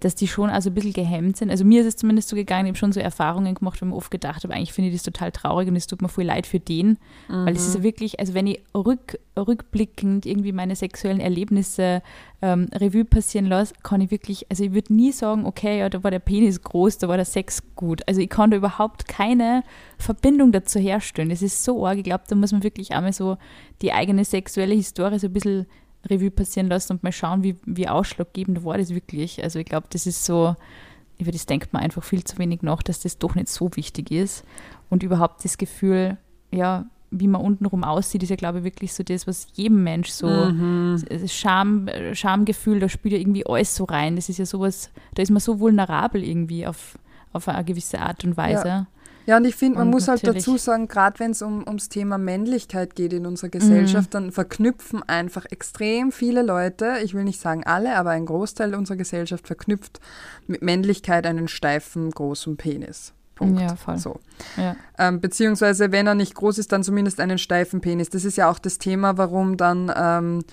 [0.00, 1.50] dass die schon also ein bisschen gehemmt sind.
[1.50, 3.90] Also mir ist es zumindest so gegangen, ich habe schon so Erfahrungen gemacht, wo ich
[3.90, 6.24] mir oft gedacht habe, eigentlich finde ich das total traurig und es tut mir voll
[6.24, 10.74] leid für den, weil es ist ja wirklich, also wenn ich rück, rückblickend irgendwie meine
[10.74, 12.02] sexuellen Erlebnisse
[12.42, 16.02] ähm, Revue passieren lasse, kann ich wirklich, also ich würde nie sagen, okay, ja, da
[16.02, 18.00] war der Penis groß, da war der Sex gut.
[18.08, 19.62] Also ich kann da überhaupt keine
[19.98, 21.28] Verbindung dazu herstellen.
[21.28, 23.36] Das ist so arg, ich glaube, da muss man wirklich einmal so
[23.82, 25.66] die eigene sexuelle Historie so ein bisschen
[26.08, 29.42] Revue passieren lassen und mal schauen, wie, wie ausschlaggebend war das wirklich.
[29.42, 30.56] Also ich glaube, das ist so,
[31.18, 34.10] über das denkt man einfach viel zu wenig nach, dass das doch nicht so wichtig
[34.10, 34.44] ist.
[34.88, 36.16] Und überhaupt das Gefühl,
[36.50, 40.10] ja, wie man untenrum aussieht, ist ja, glaube ich, wirklich so das, was jedem Mensch
[40.10, 41.02] so, Mhm.
[41.08, 44.16] das Scham, Schamgefühl, da spielt ja irgendwie alles so rein.
[44.16, 46.98] Das ist ja sowas, da ist man so vulnerabel irgendwie auf,
[47.32, 48.66] auf eine gewisse Art und Weise.
[48.68, 48.86] Ja,
[49.36, 52.18] und ich finde, man Und muss halt dazu sagen, gerade wenn es um, ums Thema
[52.18, 57.64] Männlichkeit geht in unserer Gesellschaft, dann verknüpfen einfach extrem viele Leute, ich will nicht sagen
[57.64, 60.00] alle, aber ein Großteil unserer Gesellschaft verknüpft
[60.46, 63.12] mit Männlichkeit einen steifen, großen Penis.
[63.40, 63.60] Punkt.
[63.60, 63.96] Ja, voll.
[63.96, 64.20] So.
[64.56, 64.76] Ja.
[64.98, 68.10] Ähm, beziehungsweise, wenn er nicht groß ist, dann zumindest einen steifen Penis.
[68.10, 70.44] Das ist ja auch das Thema, warum dann ähm,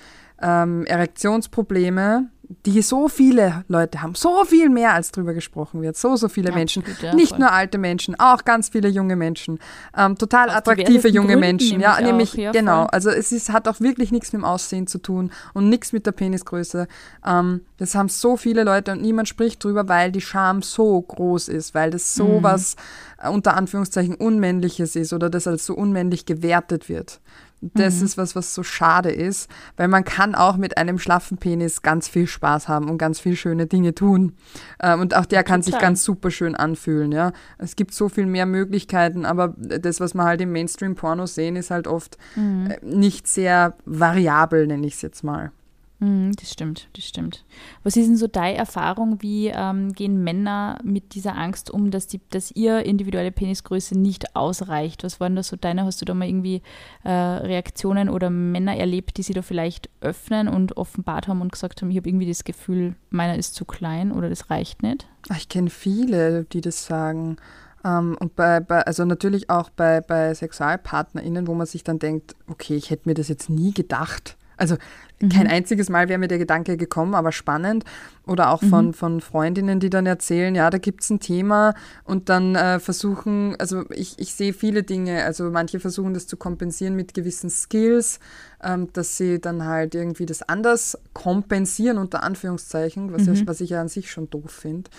[0.41, 2.30] ähm, Erektionsprobleme,
[2.65, 6.54] die so viele Leute haben, so viel mehr als drüber gesprochen wird, so, so viele
[6.54, 7.39] Menschen, Absolut, ja, nicht voll.
[7.39, 9.60] nur alte Menschen, auch ganz viele junge Menschen,
[9.97, 12.89] ähm, total Aus attraktive junge Gründen Menschen, ja, nämlich ja, genau, voll.
[12.91, 16.06] also es ist, hat auch wirklich nichts mit dem Aussehen zu tun und nichts mit
[16.06, 16.88] der Penisgröße.
[17.26, 21.50] Ähm, das haben so viele Leute und niemand spricht drüber, weil die Scham so groß
[21.50, 22.43] ist, weil das so Mhm.
[22.43, 22.78] was
[23.21, 27.19] äh, unter Anführungszeichen Unmännliches ist oder das als so unmännlich gewertet wird.
[27.62, 28.06] Das Mhm.
[28.06, 32.08] ist was, was so schade ist, weil man kann auch mit einem schlaffen Penis ganz
[32.08, 34.34] viel Spaß haben und ganz viel schöne Dinge tun.
[34.82, 35.88] Ähm, und auch der kann sich Total.
[35.89, 37.32] ganz super schön anfühlen, ja.
[37.58, 41.72] Es gibt so viel mehr Möglichkeiten, aber das, was wir halt im Mainstream-Porno sehen, ist
[41.72, 42.67] halt oft Mhm.
[42.70, 45.52] äh, nicht sehr variabel, nenne ich es jetzt mal.
[45.99, 47.43] Mhm, das stimmt, das stimmt.
[47.83, 49.21] Was ist denn so deine Erfahrung?
[49.21, 54.36] Wie ähm, gehen Männer mit dieser Angst um, dass, die, dass ihr individuelle Penisgröße nicht
[54.36, 55.03] ausreicht?
[55.03, 55.86] Was waren da so deine?
[55.86, 56.62] Hast du da mal irgendwie
[57.03, 61.81] äh, Reaktionen oder Männer erlebt, die sie da vielleicht öffnen und offenbart haben und gesagt
[61.81, 65.07] haben, ich habe irgendwie das Gefühl, meiner ist zu klein oder das reicht nicht?
[65.36, 67.38] Ich kenne viele, die das sagen.
[67.83, 72.36] Ähm, und bei, bei, also natürlich auch bei, bei SexualpartnerInnen, wo man sich dann denkt,
[72.47, 74.38] okay, ich hätte mir das jetzt nie gedacht.
[74.58, 74.76] Also
[75.20, 77.86] kein einziges Mal wäre mir der Gedanke gekommen, aber spannend.
[78.28, 82.30] Oder auch von, von Freundinnen, die dann erzählen, ja, da gibt es ein Thema und
[82.30, 86.96] dann äh, versuchen, also ich, ich sehe viele Dinge, also manche versuchen das zu kompensieren
[86.96, 88.20] mit gewissen Skills,
[88.62, 93.72] ähm, dass sie dann halt irgendwie das anders kompensieren, unter Anführungszeichen, was, ja, was ich
[93.72, 94.89] ja an sich schon doof finde.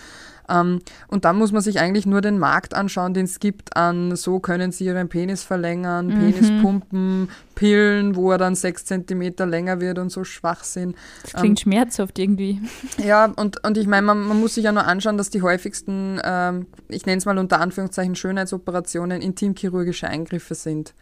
[0.49, 4.15] Ähm, und dann muss man sich eigentlich nur den Markt anschauen, den es gibt an,
[4.15, 9.99] so können sie ihren Penis verlängern, Penispumpen, Pillen, wo er dann sechs Zentimeter länger wird
[9.99, 10.95] und so schwach sind.
[11.23, 12.61] Das klingt schmerzhaft irgendwie.
[12.97, 16.19] Ja, und, und ich meine, man, man muss sich ja nur anschauen, dass die häufigsten,
[16.23, 20.93] ähm, ich nenne es mal unter Anführungszeichen Schönheitsoperationen, intimchirurgische Eingriffe sind.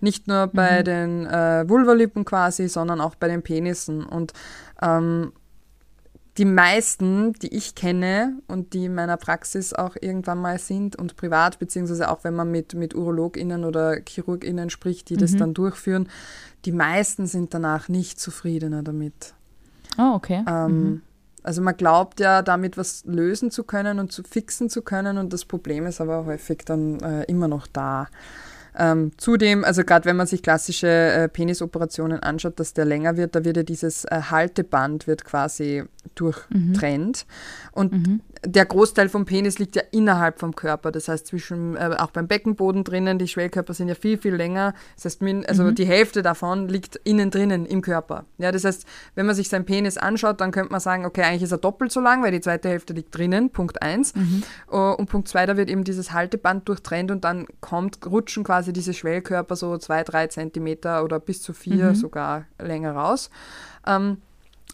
[0.00, 4.04] Nicht nur bei den äh, Vulvalippen quasi, sondern auch bei den Penissen.
[4.04, 4.32] Und
[4.80, 5.32] ähm,
[6.38, 11.16] die meisten, die ich kenne und die in meiner Praxis auch irgendwann mal sind und
[11.16, 16.08] privat, beziehungsweise auch wenn man mit, mit UrologInnen oder ChirurgInnen spricht, die das dann durchführen,
[16.64, 19.34] die meisten sind danach nicht zufriedener damit.
[19.98, 20.44] Oh, okay.
[20.48, 21.02] Ähm,
[21.42, 25.32] Also man glaubt ja, damit was lösen zu können und zu fixen zu können und
[25.32, 28.08] das Problem ist aber häufig dann äh, immer noch da.
[28.78, 33.34] Ähm, zudem, also gerade wenn man sich klassische äh, Penisoperationen anschaut, dass der länger wird,
[33.34, 35.84] da wird ja dieses äh, Halteband wird quasi
[36.14, 37.26] durchtrennt.
[37.26, 37.70] Mhm.
[37.72, 38.20] Und mhm.
[38.44, 40.92] der Großteil vom Penis liegt ja innerhalb vom Körper.
[40.92, 44.74] Das heißt, zwischen, äh, auch beim Beckenboden drinnen, die Schwellkörper sind ja viel, viel länger.
[44.94, 45.74] Das heißt, min, also mhm.
[45.74, 48.24] die Hälfte davon liegt innen drinnen im Körper.
[48.38, 51.42] Ja, das heißt, wenn man sich seinen Penis anschaut, dann könnte man sagen, okay, eigentlich
[51.42, 54.14] ist er doppelt so lang, weil die zweite Hälfte liegt drinnen, Punkt 1.
[54.14, 54.42] Mhm.
[54.70, 58.65] Uh, und Punkt 2, da wird eben dieses Halteband durchtrennt und dann kommt, rutschen quasi
[58.72, 61.94] diese Schwellkörper so zwei, drei Zentimeter oder bis zu vier mhm.
[61.94, 63.30] sogar länger raus.
[63.86, 64.18] Ähm,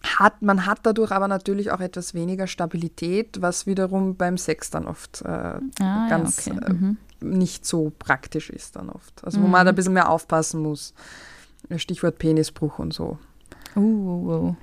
[0.03, 4.87] hat, man hat dadurch aber natürlich auch etwas weniger Stabilität, was wiederum beim Sex dann
[4.87, 6.65] oft äh, ah, ganz ja, okay.
[6.67, 6.97] äh, mhm.
[7.21, 9.25] nicht so praktisch ist dann oft.
[9.25, 9.53] Also wo mhm.
[9.53, 10.95] man ein bisschen mehr aufpassen muss.
[11.77, 13.19] Stichwort Penisbruch und so.
[13.77, 14.57] Uh, uh, uh.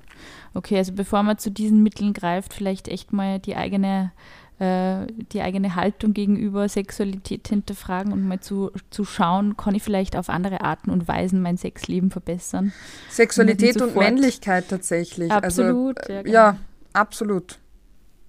[0.54, 4.12] Okay, also bevor man zu diesen Mitteln greift, vielleicht echt mal die eigene
[4.60, 10.18] äh, die eigene Haltung gegenüber Sexualität hinterfragen und mal zu, zu schauen, kann ich vielleicht
[10.18, 12.74] auf andere Arten und Weisen mein Sexleben verbessern.
[13.10, 15.32] Sexualität und, und Männlichkeit tatsächlich.
[15.32, 16.00] Also, absolut.
[16.02, 16.34] Also, ja, genau.
[16.34, 16.58] ja,
[16.92, 17.58] absolut.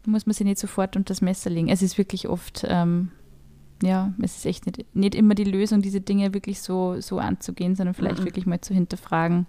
[0.07, 1.69] Muss man sich nicht sofort unter das Messer legen.
[1.69, 3.11] Es ist wirklich oft, ähm,
[3.83, 7.75] ja, es ist echt nicht, nicht immer die Lösung, diese Dinge wirklich so, so anzugehen,
[7.75, 8.25] sondern vielleicht mhm.
[8.27, 9.47] wirklich mal zu hinterfragen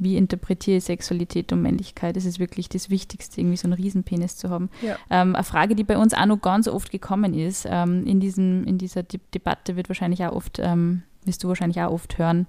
[0.00, 2.16] wie interpretiere ich Sexualität und Männlichkeit.
[2.16, 4.70] Das ist wirklich das Wichtigste, irgendwie so einen Riesenpenis zu haben.
[4.80, 4.96] Ja.
[5.10, 8.64] Ähm, eine Frage, die bei uns auch noch ganz oft gekommen ist, ähm, in, diesem,
[8.64, 12.46] in dieser De Debatte wird wahrscheinlich auch oft, ähm, wirst du wahrscheinlich auch oft hören,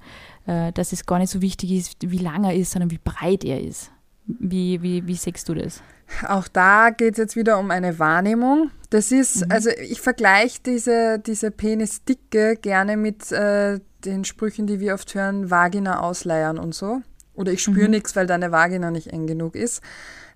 [0.47, 3.43] äh, dass es gar nicht so wichtig ist, wie lang er ist, sondern wie breit
[3.43, 3.91] er ist.
[4.25, 5.83] Wie, wie, wie siehst du das?
[6.27, 8.71] Auch da geht es jetzt wieder um eine Wahrnehmung.
[8.89, 9.51] Das ist, mhm.
[9.51, 15.51] also ich vergleiche diese, diese Penisdicke gerne mit äh, den Sprüchen, die wir oft hören,
[15.51, 17.01] Vagina ausleiern und so
[17.33, 17.91] oder ich spüre mhm.
[17.91, 19.81] nichts, weil deine Vagina nicht eng genug ist.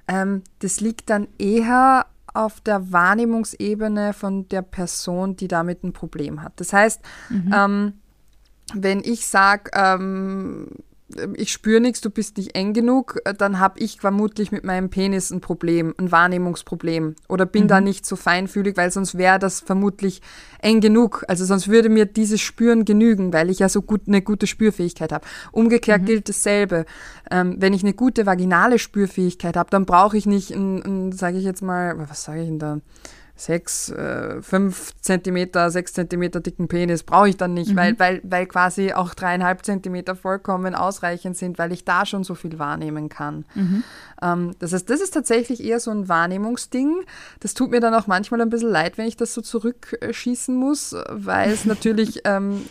[0.08, 6.42] Ähm, das liegt dann eher auf der Wahrnehmungsebene von der Person, die damit ein Problem
[6.42, 6.54] hat.
[6.58, 7.54] Das heißt, mhm.
[7.56, 7.94] ähm,
[8.74, 10.68] wenn ich sage, ähm,
[11.36, 14.90] ich spüre nichts, du bist nicht eng genug, äh, dann habe ich vermutlich mit meinem
[14.90, 17.68] Penis ein Problem, ein Wahrnehmungsproblem oder bin mhm.
[17.68, 20.22] da nicht so feinfühlig, weil sonst wäre das vermutlich
[20.60, 21.24] eng genug.
[21.28, 25.12] Also sonst würde mir dieses Spüren genügen, weil ich ja so gut eine gute Spürfähigkeit
[25.12, 25.26] habe.
[25.52, 26.06] Umgekehrt mhm.
[26.06, 26.86] gilt dasselbe.
[27.30, 31.38] Ähm, wenn ich eine gute vaginale Spürfähigkeit habe, dann brauche ich nicht, ein, ein sage
[31.38, 32.80] ich jetzt mal, was sage ich denn da?
[33.36, 37.76] Sechs, äh, fünf Zentimeter, sechs Zentimeter dicken Penis brauche ich dann nicht, mhm.
[37.76, 42.34] weil, weil, weil quasi auch dreieinhalb Zentimeter vollkommen ausreichend sind, weil ich da schon so
[42.34, 43.46] viel wahrnehmen kann.
[43.54, 43.84] Mhm.
[44.22, 47.04] Ähm, das heißt, das ist tatsächlich eher so ein Wahrnehmungsding.
[47.42, 50.96] Das tut mir dann auch manchmal ein bisschen leid, wenn ich das so zurückschießen muss,
[51.10, 52.62] weil es natürlich ähm,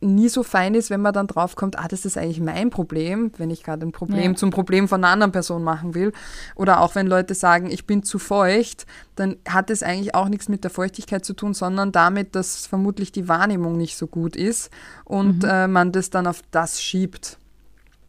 [0.00, 3.50] nie so fein ist, wenn man dann draufkommt, ah, das ist eigentlich mein Problem, wenn
[3.50, 4.36] ich gerade ein Problem ja.
[4.36, 6.12] zum Problem von einer anderen Person machen will.
[6.54, 10.48] Oder auch wenn Leute sagen, ich bin zu feucht, dann hat es eigentlich auch nichts
[10.48, 14.70] mit der Feuchtigkeit zu tun, sondern damit, dass vermutlich die Wahrnehmung nicht so gut ist
[15.04, 15.48] und mhm.
[15.48, 17.38] äh, man das dann auf das schiebt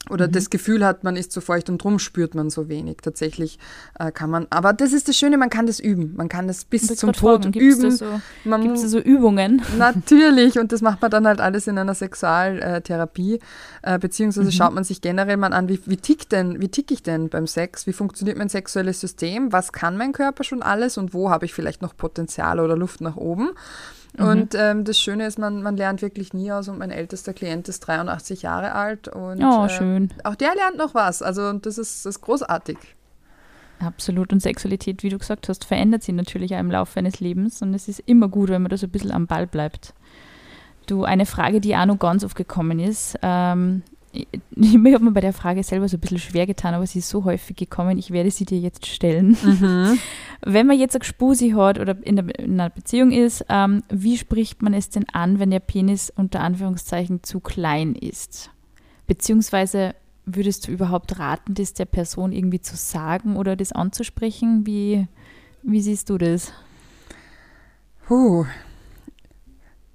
[0.10, 0.32] oder mhm.
[0.32, 2.98] das Gefühl hat, man ist zu feucht und drum spürt man so wenig.
[3.02, 3.60] Tatsächlich
[4.00, 6.14] äh, kann man, aber das ist das Schöne, man kann das üben.
[6.16, 7.82] Man kann das bis zum Tod fragen, üben.
[7.82, 9.62] Gibt's da so, man, so Übungen?
[9.78, 13.40] Natürlich und das macht man dann halt alles in einer Sexualtherapie,
[13.82, 14.52] äh, beziehungsweise mhm.
[14.52, 17.48] schaut man sich generell mal an, wie, wie tickt denn, wie tick ich denn beim
[17.48, 17.88] Sex?
[17.88, 19.52] Wie funktioniert mein sexuelles System?
[19.52, 23.02] Was kann mein Körper schon alles und wo habe ich vielleicht noch Potenzial oder Luft
[23.02, 23.52] nach oben?
[24.20, 24.28] Mhm.
[24.28, 27.70] Und ähm, das Schöne ist, man, man lernt wirklich nie aus und mein ältester Klient
[27.70, 31.22] ist 83 Jahre alt und oh, ähm, auch der lernt noch was.
[31.22, 32.78] Also das ist, das ist großartig.
[33.80, 34.34] Absolut.
[34.34, 37.74] Und Sexualität, wie du gesagt hast, verändert sich natürlich auch im Laufe eines Lebens und
[37.74, 39.94] es ist immer gut, wenn man da so ein bisschen am Ball bleibt.
[40.86, 45.12] Du, eine Frage, die auch noch ganz oft gekommen ist, ähm, ich, ich habe mir
[45.12, 47.98] bei der Frage selber so ein bisschen schwer getan, aber sie ist so häufig gekommen,
[47.98, 49.38] ich werde sie dir jetzt stellen.
[49.44, 50.00] Mhm.
[50.42, 54.18] Wenn man jetzt eine Spusi hat oder in, der, in einer Beziehung ist, ähm, wie
[54.18, 58.52] spricht man es denn an, wenn der Penis unter Anführungszeichen zu klein ist?
[59.08, 59.96] Beziehungsweise
[60.26, 64.66] würdest du überhaupt raten, das der Person irgendwie zu sagen oder das anzusprechen?
[64.66, 65.08] Wie,
[65.64, 66.54] wie siehst du das?
[68.08, 68.46] Puh.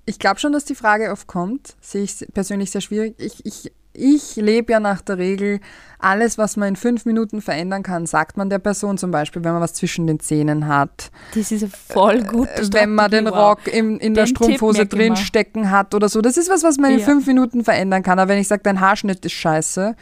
[0.06, 1.76] Ich glaube schon, dass die Frage oft kommt.
[1.80, 3.14] Sehe ich persönlich sehr schwierig.
[3.18, 5.60] Ich, ich ich lebe ja nach der Regel,
[5.98, 9.52] alles, was man in fünf Minuten verändern kann, sagt man der Person zum Beispiel, wenn
[9.52, 11.10] man was zwischen den Zähnen hat.
[11.34, 12.48] Das ist voll gut.
[12.48, 16.20] Äh, wenn man den Rock im, in den der Strumpfhose drin stecken hat oder so.
[16.20, 17.04] Das ist was, was man in ja.
[17.04, 18.18] fünf Minuten verändern kann.
[18.18, 19.96] Aber wenn ich sage, dein Haarschnitt ist scheiße,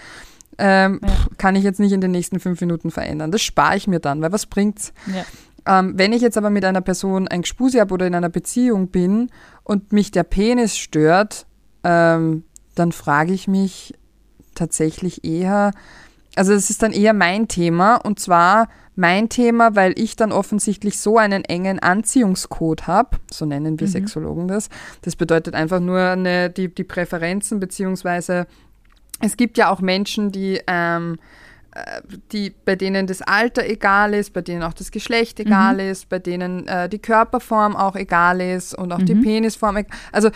[0.59, 1.11] ähm, ja.
[1.39, 3.31] kann ich jetzt nicht in den nächsten fünf Minuten verändern.
[3.31, 4.93] Das spare ich mir dann, weil was bringt's?
[5.07, 5.25] Ja.
[5.79, 8.89] Ähm, wenn ich jetzt aber mit einer Person ein Gespusi habe oder in einer Beziehung
[8.89, 9.31] bin
[9.63, 11.47] und mich der Penis stört,
[11.85, 12.45] ähm,
[12.75, 13.95] dann frage ich mich
[14.55, 15.73] tatsächlich eher,
[16.37, 20.99] also es ist dann eher mein Thema und zwar mein Thema, weil ich dann offensichtlich
[20.99, 23.93] so einen engen Anziehungscode habe, so nennen wir mhm.
[23.93, 24.69] Sexologen das.
[25.01, 28.47] Das bedeutet einfach nur eine, die, die Präferenzen, beziehungsweise
[29.21, 31.19] es gibt ja auch Menschen, die ähm,
[32.33, 35.81] die, bei denen das Alter egal ist, bei denen auch das Geschlecht egal mhm.
[35.81, 39.07] ist, bei denen äh, die Körperform auch egal ist und auch mhm.
[39.07, 39.79] die Penisform.
[40.13, 40.31] Also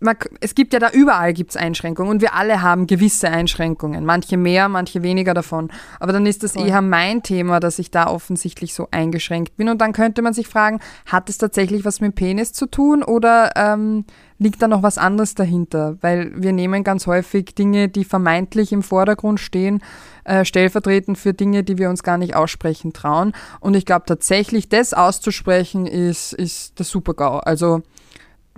[0.00, 4.36] man, es gibt ja da überall gibt's Einschränkungen und wir alle haben gewisse Einschränkungen, manche
[4.36, 5.70] mehr, manche weniger davon.
[6.00, 6.66] Aber dann ist das Voll.
[6.66, 9.68] eher mein Thema, dass ich da offensichtlich so eingeschränkt bin.
[9.68, 13.52] Und dann könnte man sich fragen, hat es tatsächlich was mit Penis zu tun oder
[13.56, 14.04] ähm,
[14.38, 15.96] liegt da noch was anderes dahinter?
[16.00, 19.82] Weil wir nehmen ganz häufig Dinge, die vermeintlich im Vordergrund stehen,
[20.24, 23.32] äh, stellvertretend für Dinge, die wir uns gar nicht aussprechen trauen.
[23.60, 27.38] Und ich glaube tatsächlich, das auszusprechen ist, ist der Super-GAU.
[27.38, 27.82] Also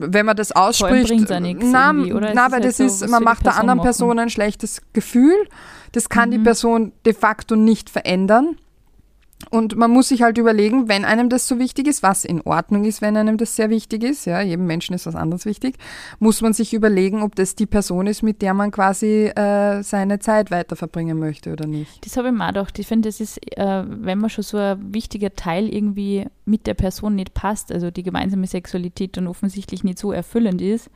[0.01, 3.87] wenn man das ausspricht, na, na weil das halt ist, man macht der anderen machen.
[3.87, 5.37] Person ein schlechtes Gefühl.
[5.93, 6.33] Das kann mhm.
[6.33, 8.57] die Person de facto nicht verändern.
[9.51, 12.85] Und man muss sich halt überlegen, wenn einem das so wichtig ist, was in Ordnung
[12.85, 15.77] ist, wenn einem das sehr wichtig ist, ja, jedem Menschen ist was anderes wichtig,
[16.21, 20.21] muss man sich überlegen, ob das die Person ist, mit der man quasi äh, seine
[20.21, 22.07] Zeit weiter verbringen möchte oder nicht.
[22.07, 22.79] Das habe ich mir auch gedacht.
[22.79, 26.75] Ich finde, das ist, äh, wenn man schon so ein wichtiger Teil irgendwie mit der
[26.75, 30.91] Person nicht passt, also die gemeinsame Sexualität dann offensichtlich nicht so erfüllend ist,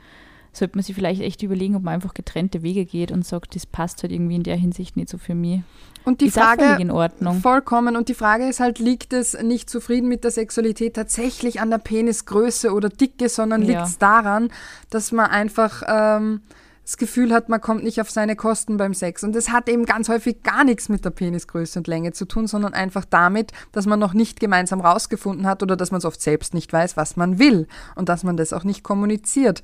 [0.56, 3.66] sollte man sich vielleicht echt überlegen, ob man einfach getrennte Wege geht und sagt, das
[3.66, 5.62] passt halt irgendwie in der Hinsicht nicht so für mich.
[6.04, 7.40] Und die ist Frage in Ordnung.
[7.40, 7.96] vollkommen.
[7.96, 11.78] Und die Frage ist halt, liegt es nicht zufrieden mit der Sexualität tatsächlich an der
[11.78, 13.68] Penisgröße oder Dicke, sondern ja.
[13.68, 14.50] liegt es daran,
[14.90, 16.42] dass man einfach ähm,
[16.85, 19.25] das Gefühl hat, man kommt nicht auf seine Kosten beim Sex.
[19.25, 22.47] Und das hat eben ganz häufig gar nichts mit der Penisgröße und Länge zu tun,
[22.47, 26.20] sondern einfach damit, dass man noch nicht gemeinsam rausgefunden hat oder dass man es oft
[26.20, 27.66] selbst nicht weiß, was man will
[27.97, 29.62] und dass man das auch nicht kommuniziert.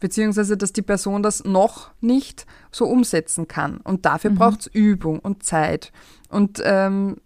[0.00, 3.76] Beziehungsweise, dass die Person das noch nicht so umsetzen kann.
[3.78, 4.36] Und dafür mhm.
[4.36, 5.92] braucht es Übung und Zeit.
[6.30, 7.16] Und ähm,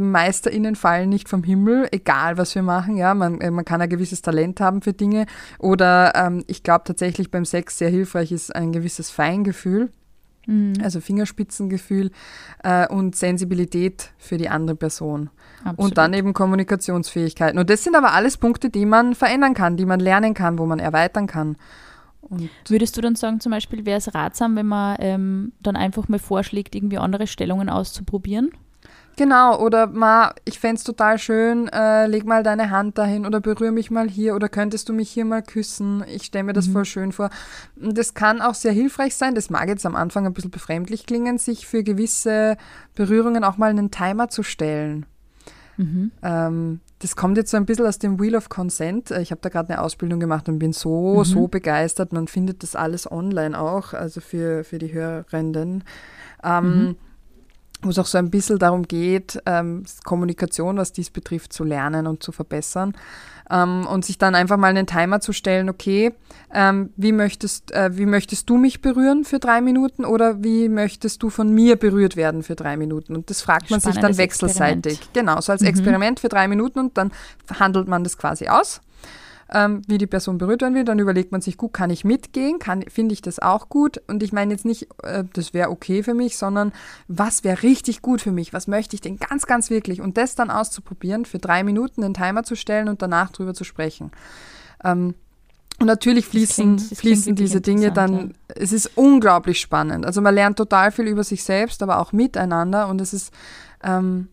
[0.00, 2.96] MeisterInnen fallen nicht vom Himmel, egal was wir machen.
[2.96, 5.26] Ja, man, äh, man kann ein gewisses Talent haben für Dinge.
[5.58, 9.90] Oder ähm, ich glaube tatsächlich beim Sex sehr hilfreich ist ein gewisses Feingefühl.
[10.46, 10.74] Mhm.
[10.82, 12.10] Also Fingerspitzengefühl
[12.64, 15.30] äh, und Sensibilität für die andere Person.
[15.60, 15.78] Absolut.
[15.78, 17.58] Und dann eben Kommunikationsfähigkeiten.
[17.58, 20.66] Und das sind aber alles Punkte, die man verändern kann, die man lernen kann, wo
[20.66, 21.56] man erweitern kann.
[22.20, 26.08] Und Würdest du dann sagen, zum Beispiel wäre es ratsam, wenn man ähm, dann einfach
[26.08, 28.50] mal vorschlägt, irgendwie andere Stellungen auszuprobieren?
[29.20, 33.38] Genau, oder ma, ich fände es total schön, äh, leg mal deine Hand dahin oder
[33.38, 36.02] berühre mich mal hier oder könntest du mich hier mal küssen?
[36.08, 36.72] Ich stelle mir das mhm.
[36.72, 37.28] voll schön vor.
[37.76, 41.36] Das kann auch sehr hilfreich sein, das mag jetzt am Anfang ein bisschen befremdlich klingen,
[41.36, 42.56] sich für gewisse
[42.94, 45.04] Berührungen auch mal einen Timer zu stellen.
[45.76, 46.12] Mhm.
[46.22, 49.10] Ähm, das kommt jetzt so ein bisschen aus dem Wheel of Consent.
[49.10, 51.24] Ich habe da gerade eine Ausbildung gemacht und bin so, mhm.
[51.24, 52.14] so begeistert.
[52.14, 55.84] Man findet das alles online auch, also für, für die Hörenden.
[56.42, 56.96] Ähm, mhm
[57.82, 62.06] wo es auch so ein bisschen darum geht, ähm, Kommunikation, was dies betrifft, zu lernen
[62.06, 62.94] und zu verbessern.
[63.50, 66.14] Ähm, und sich dann einfach mal einen Timer zu stellen, okay,
[66.54, 71.22] ähm, wie, möchtest, äh, wie möchtest du mich berühren für drei Minuten oder wie möchtest
[71.22, 73.16] du von mir berührt werden für drei Minuten?
[73.16, 74.92] Und das fragt man sich dann wechselseitig.
[74.92, 75.14] Experiment.
[75.14, 75.68] Genau, so als mhm.
[75.68, 77.10] Experiment für drei Minuten und dann
[77.58, 78.80] handelt man das quasi aus
[79.52, 80.84] ähm, wie die Person berührt werden will.
[80.84, 82.58] Dann überlegt man sich, gut, kann ich mitgehen?
[82.88, 84.00] Finde ich das auch gut?
[84.06, 86.72] Und ich meine jetzt nicht, äh, das wäre okay für mich, sondern
[87.08, 88.52] was wäre richtig gut für mich?
[88.52, 90.00] Was möchte ich denn ganz, ganz wirklich?
[90.00, 93.64] Und das dann auszuprobieren, für drei Minuten den Timer zu stellen und danach drüber zu
[93.64, 94.10] sprechen.
[94.84, 95.14] Ähm,
[95.80, 98.54] und natürlich fließen, das klingt, das fließen diese Dinge dann, ja.
[98.54, 100.04] es ist unglaublich spannend.
[100.04, 103.32] Also man lernt total viel über sich selbst, aber auch miteinander und es ist,
[103.82, 104.28] ähm,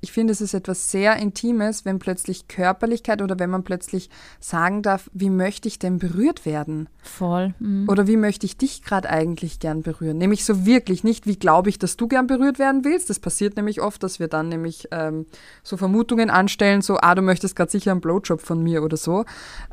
[0.00, 4.82] ich finde, es ist etwas sehr Intimes, wenn plötzlich Körperlichkeit oder wenn man plötzlich sagen
[4.82, 6.88] darf, wie möchte ich denn berührt werden?
[7.02, 7.54] Voll.
[7.58, 7.88] Mhm.
[7.88, 10.16] Oder wie möchte ich dich gerade eigentlich gern berühren?
[10.18, 13.10] Nämlich so wirklich, nicht wie glaube ich, dass du gern berührt werden willst.
[13.10, 15.26] Das passiert nämlich oft, dass wir dann nämlich ähm,
[15.64, 19.24] so Vermutungen anstellen, so, ah, du möchtest gerade sicher einen Blowjob von mir oder so.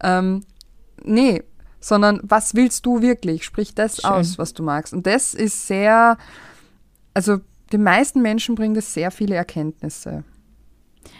[0.01, 0.43] Ähm,
[1.03, 1.43] nee,
[1.79, 3.43] sondern was willst du wirklich?
[3.43, 4.09] Sprich das Schön.
[4.09, 4.91] aus, was du magst.
[4.91, 6.17] Und das ist sehr,
[7.13, 10.23] also den meisten Menschen bringt es sehr viele Erkenntnisse.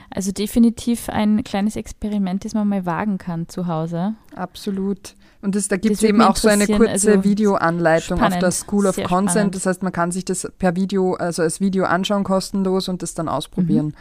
[0.10, 4.16] Also definitiv ein kleines Experiment, das man mal wagen kann zu Hause.
[4.36, 5.16] Absolut.
[5.42, 8.52] Und das, da gibt es eben auch so eine kurze also Videoanleitung spannend, auf der
[8.52, 9.30] School of Consent.
[9.30, 9.56] Spannend.
[9.56, 13.14] Das heißt, man kann sich das per Video, also als Video anschauen, kostenlos und das
[13.14, 13.88] dann ausprobieren.
[13.88, 13.94] Mhm.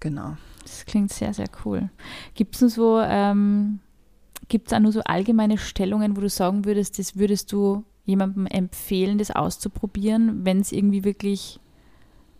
[0.00, 0.36] Genau.
[0.62, 1.90] Das klingt sehr, sehr cool.
[2.34, 3.80] Gibt es nur so, ähm,
[4.48, 8.46] gibt es auch nur so allgemeine Stellungen, wo du sagen würdest, das würdest du jemandem
[8.46, 11.60] empfehlen, das auszuprobieren, wenn es irgendwie wirklich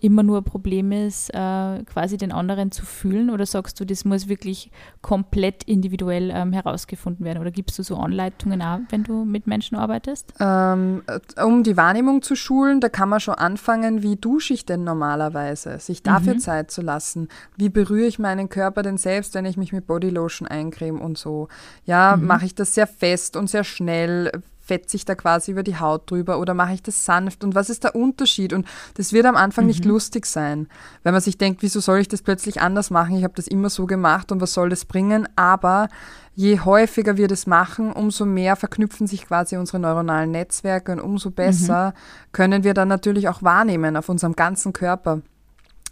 [0.03, 3.31] immer nur ein Problem ist, äh, quasi den anderen zu fühlen?
[3.31, 4.71] Oder sagst du, das muss wirklich
[5.01, 7.39] komplett individuell ähm, herausgefunden werden?
[7.39, 10.35] Oder gibst du so Anleitungen auch, wenn du mit Menschen arbeitest?
[10.41, 11.03] Ähm,
[11.43, 15.79] um die Wahrnehmung zu schulen, da kann man schon anfangen, wie dusche ich denn normalerweise?
[15.79, 16.41] Sich dafür mhm.
[16.41, 17.29] Zeit zu lassen.
[17.57, 21.47] Wie berühre ich meinen Körper denn selbst, wenn ich mich mit Bodylotion eincreme und so?
[21.85, 22.27] Ja, mhm.
[22.27, 24.33] mache ich das sehr fest und sehr schnell?
[24.63, 27.69] Fetze ich da quasi über die Haut drüber oder mache ich das sanft und was
[27.69, 28.53] ist der Unterschied?
[28.53, 29.69] Und das wird am Anfang mhm.
[29.69, 30.69] nicht lustig sein,
[31.03, 33.17] weil man sich denkt, wieso soll ich das plötzlich anders machen?
[33.17, 35.29] Ich habe das immer so gemacht und was soll das bringen?
[35.35, 35.89] Aber
[36.35, 41.31] je häufiger wir das machen, umso mehr verknüpfen sich quasi unsere neuronalen Netzwerke und umso
[41.31, 42.33] besser mhm.
[42.33, 45.23] können wir dann natürlich auch wahrnehmen auf unserem ganzen Körper.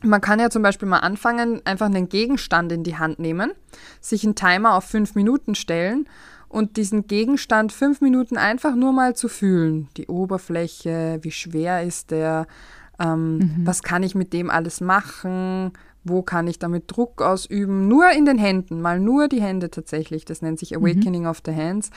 [0.02, 3.52] Man kann ja zum Beispiel mal anfangen, einfach einen Gegenstand in die Hand nehmen,
[4.00, 6.08] sich einen Timer auf fünf Minuten stellen
[6.50, 9.88] und diesen Gegenstand fünf Minuten einfach nur mal zu fühlen.
[9.96, 12.48] Die Oberfläche, wie schwer ist der,
[12.98, 13.56] ähm, mhm.
[13.62, 17.86] was kann ich mit dem alles machen, wo kann ich damit Druck ausüben.
[17.86, 20.24] Nur in den Händen, mal nur die Hände tatsächlich.
[20.24, 20.84] Das nennt sich mhm.
[20.84, 21.28] Awakening mhm.
[21.28, 21.88] of the Hands.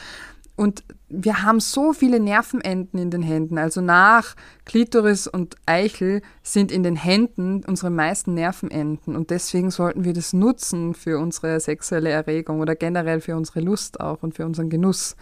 [0.55, 3.57] Und wir haben so viele Nervenenden in den Händen.
[3.57, 4.35] Also nach
[4.65, 9.15] Klitoris und Eichel sind in den Händen unsere meisten Nervenenden.
[9.15, 13.99] Und deswegen sollten wir das nutzen für unsere sexuelle Erregung oder generell für unsere Lust
[13.99, 15.15] auch und für unseren Genuss.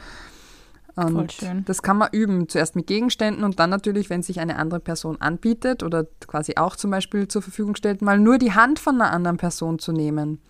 [0.96, 1.66] Und Voll schön.
[1.66, 2.50] das kann man üben.
[2.50, 6.76] Zuerst mit Gegenständen und dann natürlich, wenn sich eine andere Person anbietet oder quasi auch
[6.76, 10.42] zum Beispiel zur Verfügung stellt, mal nur die Hand von einer anderen Person zu nehmen.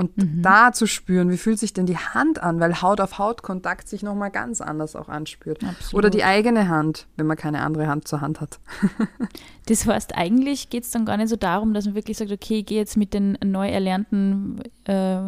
[0.00, 0.40] Und mhm.
[0.40, 3.86] da zu spüren, wie fühlt sich denn die Hand an, weil Haut auf Haut Kontakt
[3.86, 5.62] sich nochmal ganz anders auch anspürt.
[5.62, 5.92] Absolut.
[5.92, 8.60] Oder die eigene Hand, wenn man keine andere Hand zur Hand hat.
[9.66, 12.60] das heißt, eigentlich geht es dann gar nicht so darum, dass man wirklich sagt, okay,
[12.60, 15.18] ich gehe jetzt mit den neu erlernten äh,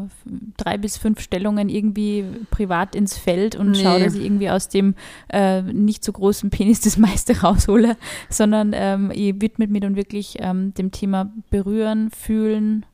[0.56, 3.82] drei bis fünf Stellungen irgendwie privat ins Feld und nee.
[3.82, 4.94] schaue, dass ich irgendwie aus dem
[5.28, 7.98] äh, nicht so großen Penis das meiste raushole,
[8.30, 12.86] sondern ähm, ich widme mich dann wirklich ähm, dem Thema berühren, fühlen,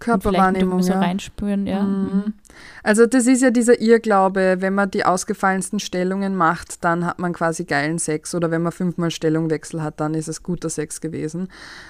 [0.00, 0.82] Körperwahrnehmung.
[0.82, 1.00] So ja.
[1.00, 1.82] reinspüren, ja.
[1.82, 2.04] Mhm.
[2.04, 2.34] mhm.
[2.82, 7.32] Also das ist ja dieser Irrglaube, wenn man die ausgefallensten Stellungen macht, dann hat man
[7.32, 11.48] quasi geilen Sex oder wenn man fünfmal Stellungwechsel hat, dann ist es guter Sex gewesen.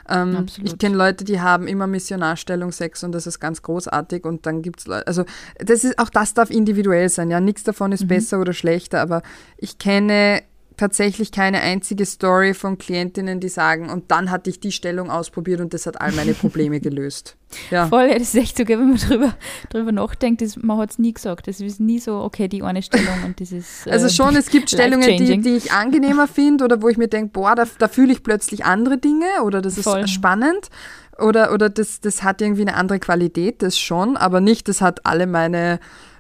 [0.09, 4.46] Ähm, ich kenne Leute, die haben immer Missionarstellung Sex und das ist ganz großartig und
[4.46, 5.24] dann gibt es Leute, also
[5.59, 8.09] das ist, auch das darf individuell sein, ja, nichts davon ist mhm.
[8.09, 9.22] besser oder schlechter, aber
[9.59, 10.42] ich kenne
[10.77, 15.61] tatsächlich keine einzige Story von Klientinnen, die sagen, und dann hatte ich die Stellung ausprobiert
[15.61, 17.37] und das hat all meine Probleme gelöst.
[17.70, 17.87] Ja.
[17.87, 19.35] Voll, das ist echt so, wenn man drüber,
[19.70, 21.47] drüber nachdenkt, das, man hat es nie gesagt.
[21.47, 23.66] Das ist nie so, okay, die eine Stellung und das ist.
[23.87, 27.07] Äh, also schon, es gibt Stellungen, die, die ich angenehmer finde oder wo ich mir
[27.07, 30.09] denke, boah, da, da fühle ich plötzlich andere Dinge oder das ist Voll.
[30.09, 30.70] spannend.
[31.18, 35.07] Oder, oder das, das hat irgendwie eine andere Qualität, das schon, aber nicht, das hat
[35.07, 35.79] alle meine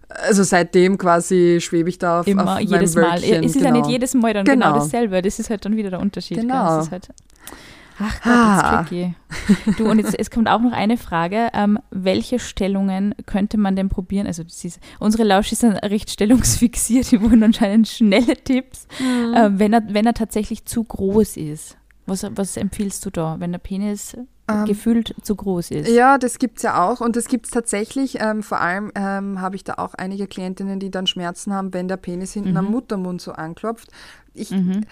[0.08, 3.16] also seitdem quasi schwebe ich da auf, Immer, auf jedes Mal.
[3.16, 3.66] Es ist genau.
[3.66, 4.66] ja nicht jedes Mal dann genau.
[4.66, 4.78] genau.
[4.78, 5.22] dasselbe.
[5.22, 6.38] Das ist halt dann wieder der Unterschied.
[6.38, 6.88] Genau.
[6.90, 7.08] Halt,
[7.98, 8.80] ach Gott, ah.
[8.80, 9.14] ist tricky.
[9.76, 11.48] Du, und jetzt, es kommt auch noch eine Frage.
[11.54, 14.26] Ähm, welche Stellungen könnte man denn probieren?
[14.26, 17.10] Also ist, unsere Lausch ist dann recht stellungsfixiert.
[17.10, 18.86] Die wollen anscheinend schnelle Tipps.
[19.00, 19.34] Mhm.
[19.34, 21.76] Äh, wenn, er, wenn er tatsächlich zu groß ist.
[22.06, 24.16] Was, was empfiehlst du da, wenn der Penis
[24.48, 25.88] ähm, gefühlt zu groß ist.
[25.88, 28.18] Ja, das gibt es ja auch und das gibt es tatsächlich.
[28.20, 31.88] Ähm, vor allem ähm, habe ich da auch einige Klientinnen, die dann Schmerzen haben, wenn
[31.88, 32.56] der Penis hinten mhm.
[32.56, 33.88] am Muttermund so anklopft.
[34.34, 34.84] Ich, mhm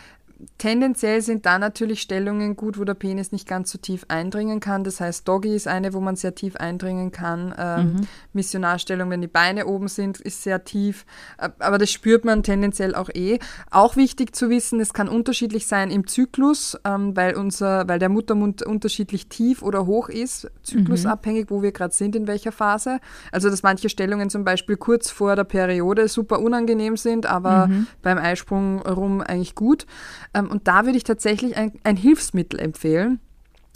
[0.59, 4.85] tendenziell sind da natürlich Stellungen gut, wo der Penis nicht ganz so tief eindringen kann.
[4.85, 7.55] Das heißt, Doggy ist eine, wo man sehr tief eindringen kann.
[7.59, 8.01] Ähm, mhm.
[8.33, 11.07] Missionarstellung, wenn die Beine oben sind, ist sehr tief.
[11.39, 13.39] Äh, aber das spürt man tendenziell auch eh.
[13.71, 18.09] Auch wichtig zu wissen, es kann unterschiedlich sein im Zyklus, ähm, weil, unser, weil der
[18.09, 21.55] Muttermund unterschiedlich tief oder hoch ist, zyklusabhängig, mhm.
[21.55, 23.01] wo wir gerade sind, in welcher Phase.
[23.33, 27.87] Also, dass manche Stellungen zum Beispiel kurz vor der Periode super unangenehm sind, aber mhm.
[28.03, 29.87] beim Eisprung rum eigentlich gut.
[30.35, 33.21] Ähm, und da würde ich tatsächlich ein, ein Hilfsmittel empfehlen.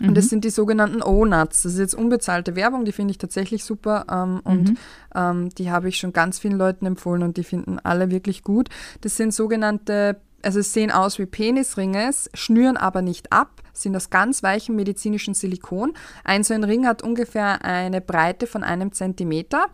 [0.01, 0.29] Und das mhm.
[0.29, 1.63] sind die sogenannten O-Nuts.
[1.63, 4.07] Das ist jetzt unbezahlte Werbung, die finde ich tatsächlich super.
[4.11, 4.77] Ähm, und mhm.
[5.15, 8.69] ähm, die habe ich schon ganz vielen Leuten empfohlen und die finden alle wirklich gut.
[9.01, 14.11] Das sind sogenannte also es sehen aus wie Penisringe, schnüren aber nicht ab, sind aus
[14.11, 15.95] ganz weichem medizinischen Silikon.
[16.25, 19.67] Ein so ein Ring hat ungefähr eine Breite von einem Zentimeter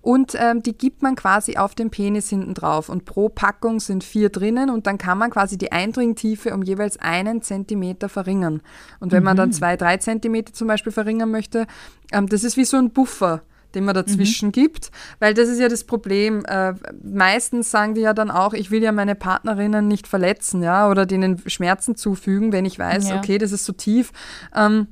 [0.00, 2.88] und ähm, die gibt man quasi auf den Penis hinten drauf.
[2.88, 6.98] Und pro Packung sind vier drinnen und dann kann man quasi die Eindringtiefe um jeweils
[6.98, 8.62] einen Zentimeter verringern.
[9.00, 9.26] Und wenn mhm.
[9.26, 9.54] man dann mhm.
[9.54, 11.66] zwei, drei Zentimeter zum Beispiel verringern möchte,
[12.12, 13.42] ähm, das ist wie so ein Buffer
[13.74, 14.52] den man dazwischen mhm.
[14.52, 16.44] gibt, weil das ist ja das Problem.
[16.46, 20.88] Äh, meistens sagen die ja dann auch, ich will ja meine Partnerinnen nicht verletzen, ja,
[20.88, 23.18] oder denen Schmerzen zufügen, wenn ich weiß, ja.
[23.18, 24.12] okay, das ist so tief.
[24.54, 24.88] Ähm,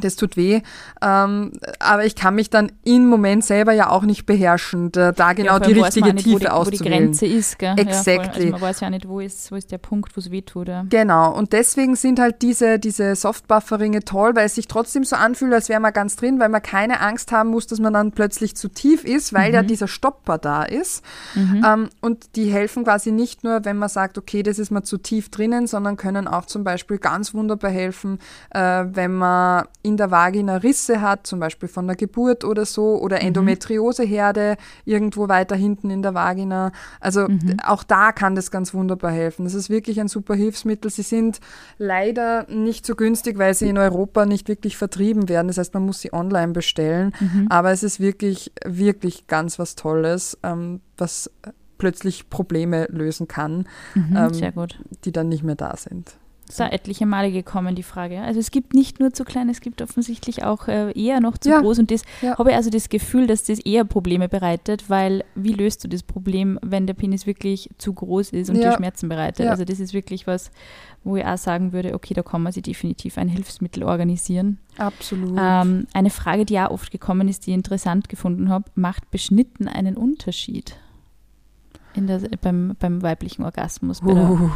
[0.00, 0.60] das tut weh.
[1.02, 5.32] Ähm, aber ich kann mich dann im Moment selber ja auch nicht beherrschen, da, da
[5.32, 7.58] genau ja, die richtige nicht, Tiefe die, wo die Grenze ist.
[7.58, 7.74] Gell?
[7.78, 8.24] Exactly.
[8.24, 10.42] Ja, also man weiß ja nicht, wo ist, wo ist der Punkt, wo es weh
[10.42, 10.68] tut.
[10.68, 10.84] Ja.
[10.88, 11.34] Genau.
[11.34, 15.68] Und deswegen sind halt diese, diese Softbuffer-Ringe toll, weil es sich trotzdem so anfühlt, als
[15.68, 18.68] wäre man ganz drin, weil man keine Angst haben muss, dass man dann plötzlich zu
[18.68, 19.54] tief ist, weil mhm.
[19.54, 21.04] ja dieser Stopper da ist.
[21.34, 21.64] Mhm.
[21.66, 24.98] Ähm, und die helfen quasi nicht nur, wenn man sagt, okay, das ist mal zu
[24.98, 28.18] tief drinnen, sondern können auch zum Beispiel ganz wunderbar helfen,
[28.50, 33.00] äh, wenn man in der Vagina Risse hat, zum Beispiel von der Geburt oder so,
[33.00, 33.28] oder mhm.
[33.28, 36.72] Endometrioseherde irgendwo weiter hinten in der Vagina.
[37.00, 37.56] Also mhm.
[37.64, 39.44] auch da kann das ganz wunderbar helfen.
[39.44, 40.90] Das ist wirklich ein super Hilfsmittel.
[40.90, 41.38] Sie sind
[41.78, 45.46] leider nicht so günstig, weil sie in Europa nicht wirklich vertrieben werden.
[45.46, 47.12] Das heißt, man muss sie online bestellen.
[47.20, 47.46] Mhm.
[47.48, 51.30] Aber es ist wirklich, wirklich ganz was Tolles, ähm, was
[51.78, 54.66] plötzlich Probleme lösen kann, mhm, ähm,
[55.04, 56.16] die dann nicht mehr da sind.
[56.48, 58.20] Es ist da etliche Male gekommen, die Frage.
[58.20, 61.50] Also es gibt nicht nur zu klein, es gibt offensichtlich auch äh, eher noch zu
[61.50, 61.60] ja.
[61.60, 61.80] groß.
[61.80, 62.38] Und das ja.
[62.38, 66.04] habe ich also das Gefühl, dass das eher Probleme bereitet, weil wie löst du das
[66.04, 68.70] Problem, wenn der Penis wirklich zu groß ist und ja.
[68.70, 69.46] dir Schmerzen bereitet?
[69.48, 70.52] Also das ist wirklich was,
[71.02, 74.58] wo ich auch sagen würde, okay, da kann man sich definitiv ein Hilfsmittel organisieren.
[74.78, 75.36] Absolut.
[75.40, 79.66] Ähm, eine Frage, die auch oft gekommen ist, die ich interessant gefunden habe, macht Beschnitten
[79.66, 80.76] einen Unterschied?
[81.94, 84.50] In der, beim, beim weiblichen Orgasmus, bei uh.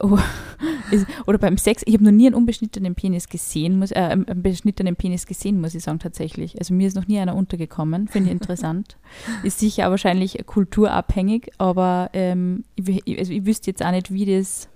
[0.00, 0.18] Oh,
[0.90, 4.42] ist, oder beim Sex, ich habe noch nie einen unbeschnittenen Penis gesehen, muss, äh, einen
[4.42, 6.58] beschnittenen Penis gesehen, muss ich sagen, tatsächlich.
[6.58, 8.96] Also mir ist noch nie einer untergekommen, finde ich interessant.
[9.42, 14.68] ist sicher wahrscheinlich kulturabhängig, aber ähm, ich, also ich wüsste jetzt auch nicht, wie das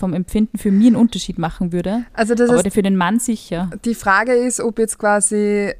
[0.00, 2.04] vom Empfinden für mich einen Unterschied machen würde.
[2.14, 3.70] Also das aber für den Mann sicher.
[3.84, 5.74] Die Frage ist, ob jetzt quasi äh,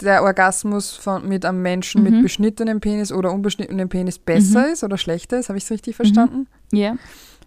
[0.00, 2.10] der Orgasmus von, mit einem Menschen mhm.
[2.10, 4.72] mit beschnittenem Penis oder unbeschnittenem Penis besser mhm.
[4.72, 5.48] ist oder schlechter ist.
[5.48, 6.48] Habe ich es richtig verstanden?
[6.72, 6.78] Mhm.
[6.78, 6.96] Ja.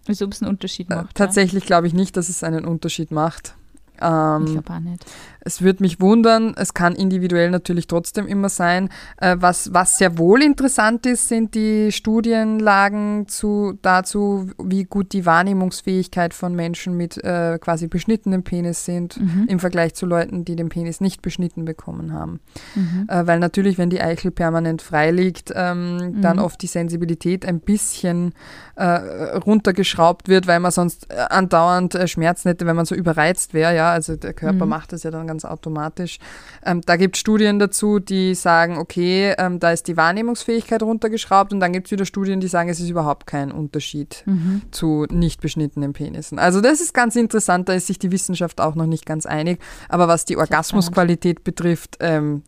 [0.06, 1.14] Wieso ob es einen Unterschied macht.
[1.14, 1.66] Tatsächlich ja?
[1.66, 3.54] glaube ich nicht, dass es einen Unterschied macht.
[4.00, 5.04] Ähm, ich glaube auch nicht.
[5.46, 8.88] Es würde mich wundern, es kann individuell natürlich trotzdem immer sein.
[9.18, 15.24] Äh, was, was sehr wohl interessant ist, sind die Studienlagen zu, dazu, wie gut die
[15.24, 19.46] Wahrnehmungsfähigkeit von Menschen mit äh, quasi beschnittenem Penis sind mhm.
[19.48, 22.40] im Vergleich zu Leuten, die den Penis nicht beschnitten bekommen haben.
[22.74, 23.06] Mhm.
[23.08, 26.22] Äh, weil natürlich, wenn die Eichel permanent frei liegt, ähm, mhm.
[26.22, 28.34] dann oft die Sensibilität ein bisschen
[28.74, 33.54] äh, runtergeschraubt wird, weil man sonst äh, andauernd äh, Schmerzen hätte, wenn man so überreizt
[33.54, 33.76] wäre.
[33.76, 34.70] Ja, also der Körper mhm.
[34.70, 36.18] macht das ja dann ganz automatisch.
[36.64, 41.52] Ähm, da gibt es Studien dazu, die sagen, okay, ähm, da ist die Wahrnehmungsfähigkeit runtergeschraubt
[41.52, 44.62] und dann gibt es wieder Studien, die sagen, es ist überhaupt kein Unterschied mhm.
[44.70, 46.38] zu nicht beschnittenen Penissen.
[46.38, 49.60] Also das ist ganz interessant, da ist sich die Wissenschaft auch noch nicht ganz einig.
[49.88, 52.42] Aber was die Orgasmusqualität betrifft, ähm,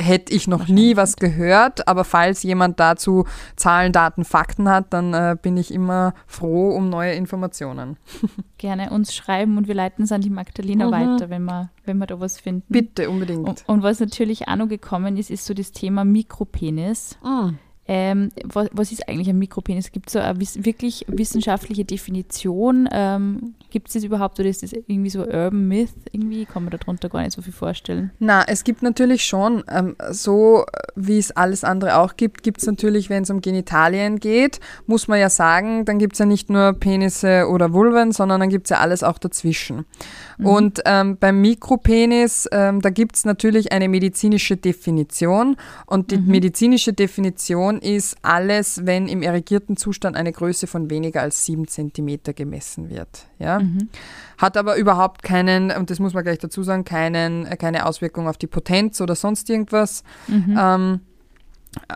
[0.00, 3.24] hätte ich noch nie was gehört, aber falls jemand dazu
[3.56, 7.96] Zahlen, Daten, Fakten hat, dann äh, bin ich immer froh um neue Informationen.
[8.58, 10.90] Gerne uns schreiben und wir leiten es an die Magdalena mhm.
[10.92, 12.64] weiter, wenn wir, wenn wir da was finden.
[12.68, 13.48] Bitte, unbedingt.
[13.48, 17.18] Und, und was natürlich auch noch gekommen ist, ist so das Thema Mikropenis.
[17.22, 17.58] Mhm.
[17.88, 19.90] Ähm, was, was, ist eigentlich ein Mikropenis?
[19.90, 22.88] Gibt es so eine wiss wirklich wissenschaftliche Definition?
[22.92, 25.90] Ähm, Gibt es das überhaupt oder ist das irgendwie so Urban Myth?
[26.12, 28.12] Irgendwie kann man darunter gar nicht so viel vorstellen.
[28.20, 30.64] Na, es gibt natürlich schon, ähm, so
[30.94, 35.08] wie es alles andere auch gibt, gibt es natürlich, wenn es um Genitalien geht, muss
[35.08, 38.66] man ja sagen, dann gibt es ja nicht nur Penisse oder Vulven, sondern dann gibt
[38.66, 39.86] es ja alles auch dazwischen.
[40.38, 40.46] Mhm.
[40.46, 45.56] Und ähm, beim Mikropenis, ähm, da gibt es natürlich eine medizinische Definition
[45.86, 46.26] und die mhm.
[46.26, 52.32] medizinische Definition ist alles, wenn im erregierten Zustand eine Größe von weniger als sieben Zentimeter
[52.32, 53.26] gemessen wird.
[53.38, 53.60] Ja?
[53.60, 53.88] Mhm.
[54.38, 58.38] Hat aber überhaupt keinen, und das muss man gleich dazu sagen, keinen, keine Auswirkung auf
[58.38, 60.02] die Potenz oder sonst irgendwas.
[60.28, 60.58] Mhm.
[60.58, 61.00] Ähm,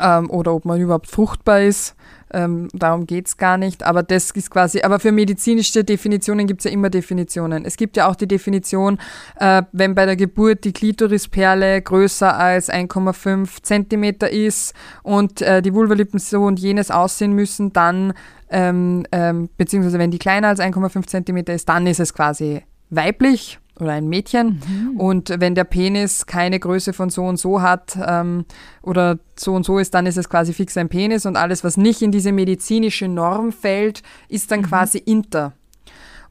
[0.01, 1.95] ähm, oder ob man überhaupt fruchtbar ist.
[2.33, 3.85] Ähm, darum geht es gar nicht.
[3.85, 7.65] Aber das ist quasi, aber für medizinische Definitionen gibt es ja immer Definitionen.
[7.65, 8.99] Es gibt ja auch die Definition,
[9.39, 15.73] äh, wenn bei der Geburt die Klitorisperle größer als 1,5 Zentimeter ist und äh, die
[15.73, 18.13] Vulvalippen so und jenes aussehen müssen, dann,
[18.51, 23.61] ähm, ähm, beziehungsweise wenn die kleiner als 1,5 Zentimeter ist, dann ist es quasi weiblich
[23.81, 24.63] oder ein Mädchen.
[24.67, 25.01] Mhm.
[25.01, 28.45] Und wenn der Penis keine Größe von so und so hat ähm,
[28.83, 31.77] oder so und so ist, dann ist es quasi fix ein Penis und alles, was
[31.77, 34.67] nicht in diese medizinische Norm fällt, ist dann mhm.
[34.67, 35.53] quasi inter.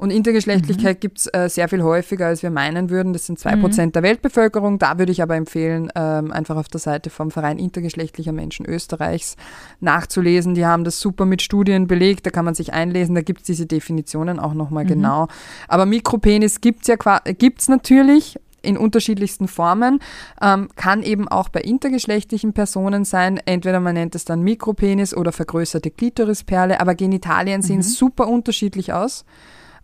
[0.05, 0.99] Und Intergeschlechtlichkeit mhm.
[0.99, 3.11] gibt es äh, sehr viel häufiger, als wir meinen würden.
[3.11, 3.61] Das sind zwei mhm.
[3.61, 4.77] Prozent der Weltbevölkerung.
[4.77, 9.35] Da würde ich aber empfehlen, ähm, einfach auf der Seite vom Verein intergeschlechtlicher Menschen Österreichs
[9.79, 10.53] nachzulesen.
[10.53, 12.23] Die haben das super mit Studien belegt.
[12.27, 13.15] Da kann man sich einlesen.
[13.15, 14.89] Da gibt es diese Definitionen auch nochmal mhm.
[14.89, 15.27] genau.
[15.67, 20.01] Aber Mikropenis gibt es ja gibt's natürlich in unterschiedlichsten Formen,
[20.39, 23.39] ähm, kann eben auch bei intergeschlechtlichen Personen sein.
[23.43, 27.83] Entweder man nennt es dann Mikropenis oder vergrößerte Klitorisperle, aber Genitalien sehen mhm.
[27.83, 29.25] super unterschiedlich aus.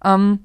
[0.03, 0.39] Ähm,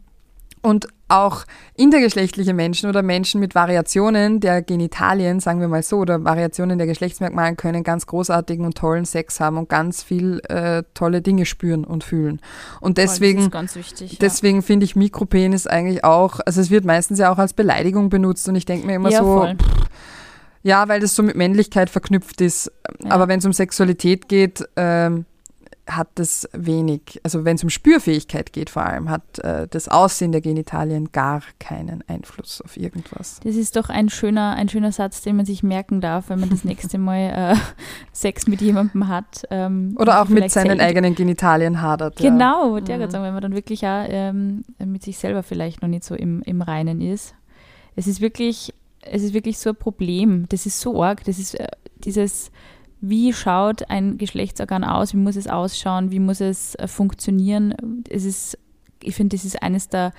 [0.62, 1.44] Und auch
[1.76, 6.88] intergeschlechtliche Menschen oder Menschen mit Variationen der Genitalien, sagen wir mal so, oder Variationen der
[6.88, 11.84] Geschlechtsmerkmalen können ganz großartigen und tollen Sex haben und ganz viel äh, tolle Dinge spüren
[11.84, 12.40] und fühlen.
[12.80, 17.38] Und deswegen, wichtig, deswegen finde ich Mikropenis eigentlich auch, also es wird meistens ja auch
[17.38, 19.88] als Beleidigung benutzt und ich denke mir immer ja, so, pff,
[20.64, 22.72] ja, weil das so mit Männlichkeit verknüpft ist.
[23.04, 23.12] Ja.
[23.12, 25.26] Aber wenn es um Sexualität geht, ähm,
[25.86, 30.32] hat das wenig, also wenn es um Spürfähigkeit geht vor allem, hat äh, das Aussehen
[30.32, 33.40] der Genitalien gar keinen Einfluss auf irgendwas.
[33.44, 36.50] Das ist doch ein schöner, ein schöner Satz, den man sich merken darf, wenn man
[36.50, 37.56] das nächste Mal äh,
[38.12, 39.44] Sex mit jemandem hat.
[39.50, 42.16] Ähm, Oder auch mit seinen eigenen Genitalien hadert.
[42.16, 42.80] Genau, ja.
[42.82, 43.10] der mhm.
[43.10, 46.42] sagen, wenn man dann wirklich auch ähm, mit sich selber vielleicht noch nicht so im,
[46.42, 47.34] im Reinen ist.
[47.94, 50.46] Es ist wirklich, es ist wirklich so ein Problem.
[50.48, 51.22] Das ist so arg.
[51.24, 51.68] Das ist äh,
[51.98, 52.50] dieses
[53.00, 58.04] wie schaut ein Geschlechtsorgan aus, wie muss es ausschauen, wie muss es äh, funktionieren.
[58.08, 58.58] Es ist,
[59.02, 60.12] ich finde, das ist eines der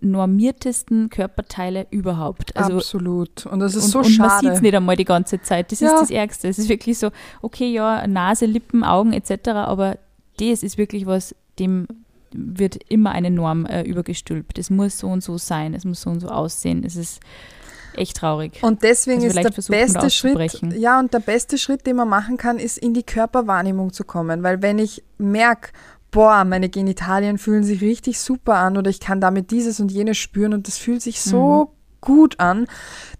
[0.00, 2.56] normiertesten Körperteile überhaupt.
[2.56, 3.46] Also, Absolut.
[3.46, 4.28] Und das ist und, so und schade.
[4.28, 5.72] man sieht es nicht einmal die ganze Zeit.
[5.72, 5.92] Das ja.
[5.92, 6.48] ist das Ärgste.
[6.48, 7.10] Es ist wirklich so,
[7.42, 9.98] okay, ja, Nase, Lippen, Augen etc., aber
[10.38, 11.88] das ist wirklich was, dem
[12.32, 14.58] wird immer eine Norm äh, übergestülpt.
[14.58, 16.84] Es muss so und so sein, es muss so und so aussehen.
[16.84, 17.20] Es ist
[17.94, 18.58] echt traurig.
[18.62, 22.58] Und deswegen ist der beste Schritt, ja, und der beste Schritt, den man machen kann,
[22.58, 24.42] ist in die Körperwahrnehmung zu kommen.
[24.42, 25.70] Weil wenn ich merke,
[26.10, 30.16] boah, meine Genitalien fühlen sich richtig super an oder ich kann damit dieses und jenes
[30.16, 31.77] spüren und das fühlt sich so mhm.
[32.00, 32.66] Gut an,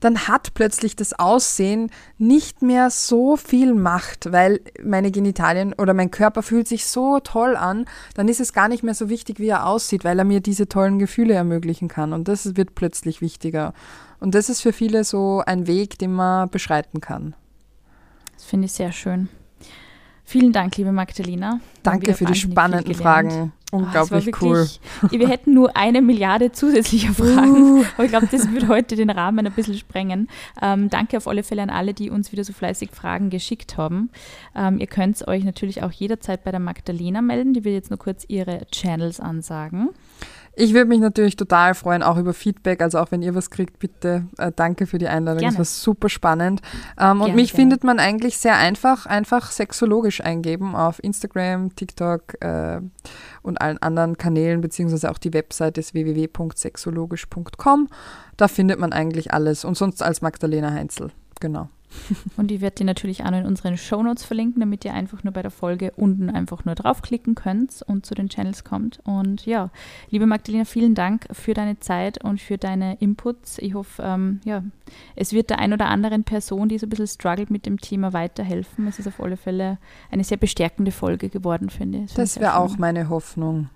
[0.01, 6.11] dann hat plötzlich das Aussehen nicht mehr so viel Macht, weil meine Genitalien oder mein
[6.11, 9.49] Körper fühlt sich so toll an, dann ist es gar nicht mehr so wichtig, wie
[9.49, 13.75] er aussieht, weil er mir diese tollen Gefühle ermöglichen kann und das wird plötzlich wichtiger.
[14.21, 17.35] Und das ist für viele so ein Weg, den man beschreiten kann.
[18.35, 19.29] Das finde ich sehr schön.
[20.25, 21.61] Vielen Dank, liebe Magdalena.
[21.83, 23.53] Danke für die spannenden Fragen.
[23.71, 24.67] Unglaublich oh, cool.
[25.11, 27.85] Wir hätten nur eine Milliarde zusätzlicher Fragen, uh.
[27.95, 30.29] aber ich glaube, das wird heute den Rahmen ein bisschen sprengen.
[30.63, 34.11] Ähm, danke auf alle Fälle an alle, die uns wieder so fleißig Fragen geschickt haben.
[34.57, 37.53] Ähm, ihr könnt euch natürlich auch jederzeit bei der Magdalena melden.
[37.53, 39.91] Die will jetzt nur kurz ihre Channels ansagen.
[40.61, 42.83] Ich würde mich natürlich total freuen, auch über Feedback.
[42.83, 45.39] Also auch wenn ihr was kriegt, bitte äh, danke für die Einladung.
[45.39, 45.57] Gerne.
[45.57, 46.63] Das war super spannend.
[46.99, 47.63] Ähm, und mich gerne.
[47.63, 52.81] findet man eigentlich sehr einfach, einfach sexologisch eingeben auf Instagram, TikTok äh,
[53.43, 57.89] und allen anderen Kanälen, beziehungsweise auch die Website ist www.sexologisch.com.
[58.37, 59.65] Da findet man eigentlich alles.
[59.65, 61.13] Und sonst als Magdalena Heinzel.
[61.39, 61.69] Genau.
[62.37, 65.33] Und ich werde die natürlich auch noch in unseren Shownotes verlinken, damit ihr einfach nur
[65.33, 69.01] bei der Folge unten einfach nur draufklicken könnt und zu den Channels kommt.
[69.05, 69.71] Und ja,
[70.11, 73.59] liebe Magdalena, vielen Dank für deine Zeit und für deine Inputs.
[73.59, 74.63] Ich hoffe, ähm, ja,
[75.17, 78.13] es wird der ein oder anderen Person, die so ein bisschen struggelt mit dem Thema,
[78.13, 78.87] weiterhelfen.
[78.87, 79.79] Es ist auf alle Fälle
[80.11, 82.15] eine sehr bestärkende Folge geworden, finde ich.
[82.15, 83.71] Das, das wäre auch meine Hoffnung.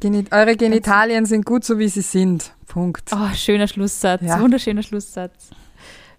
[0.00, 2.54] Geni eure Genitalien sind gut so, wie sie sind.
[2.66, 3.10] Punkt.
[3.12, 4.22] Oh, schöner Schlusssatz.
[4.22, 4.40] Ja.
[4.40, 5.50] Wunderschöner Schlusssatz.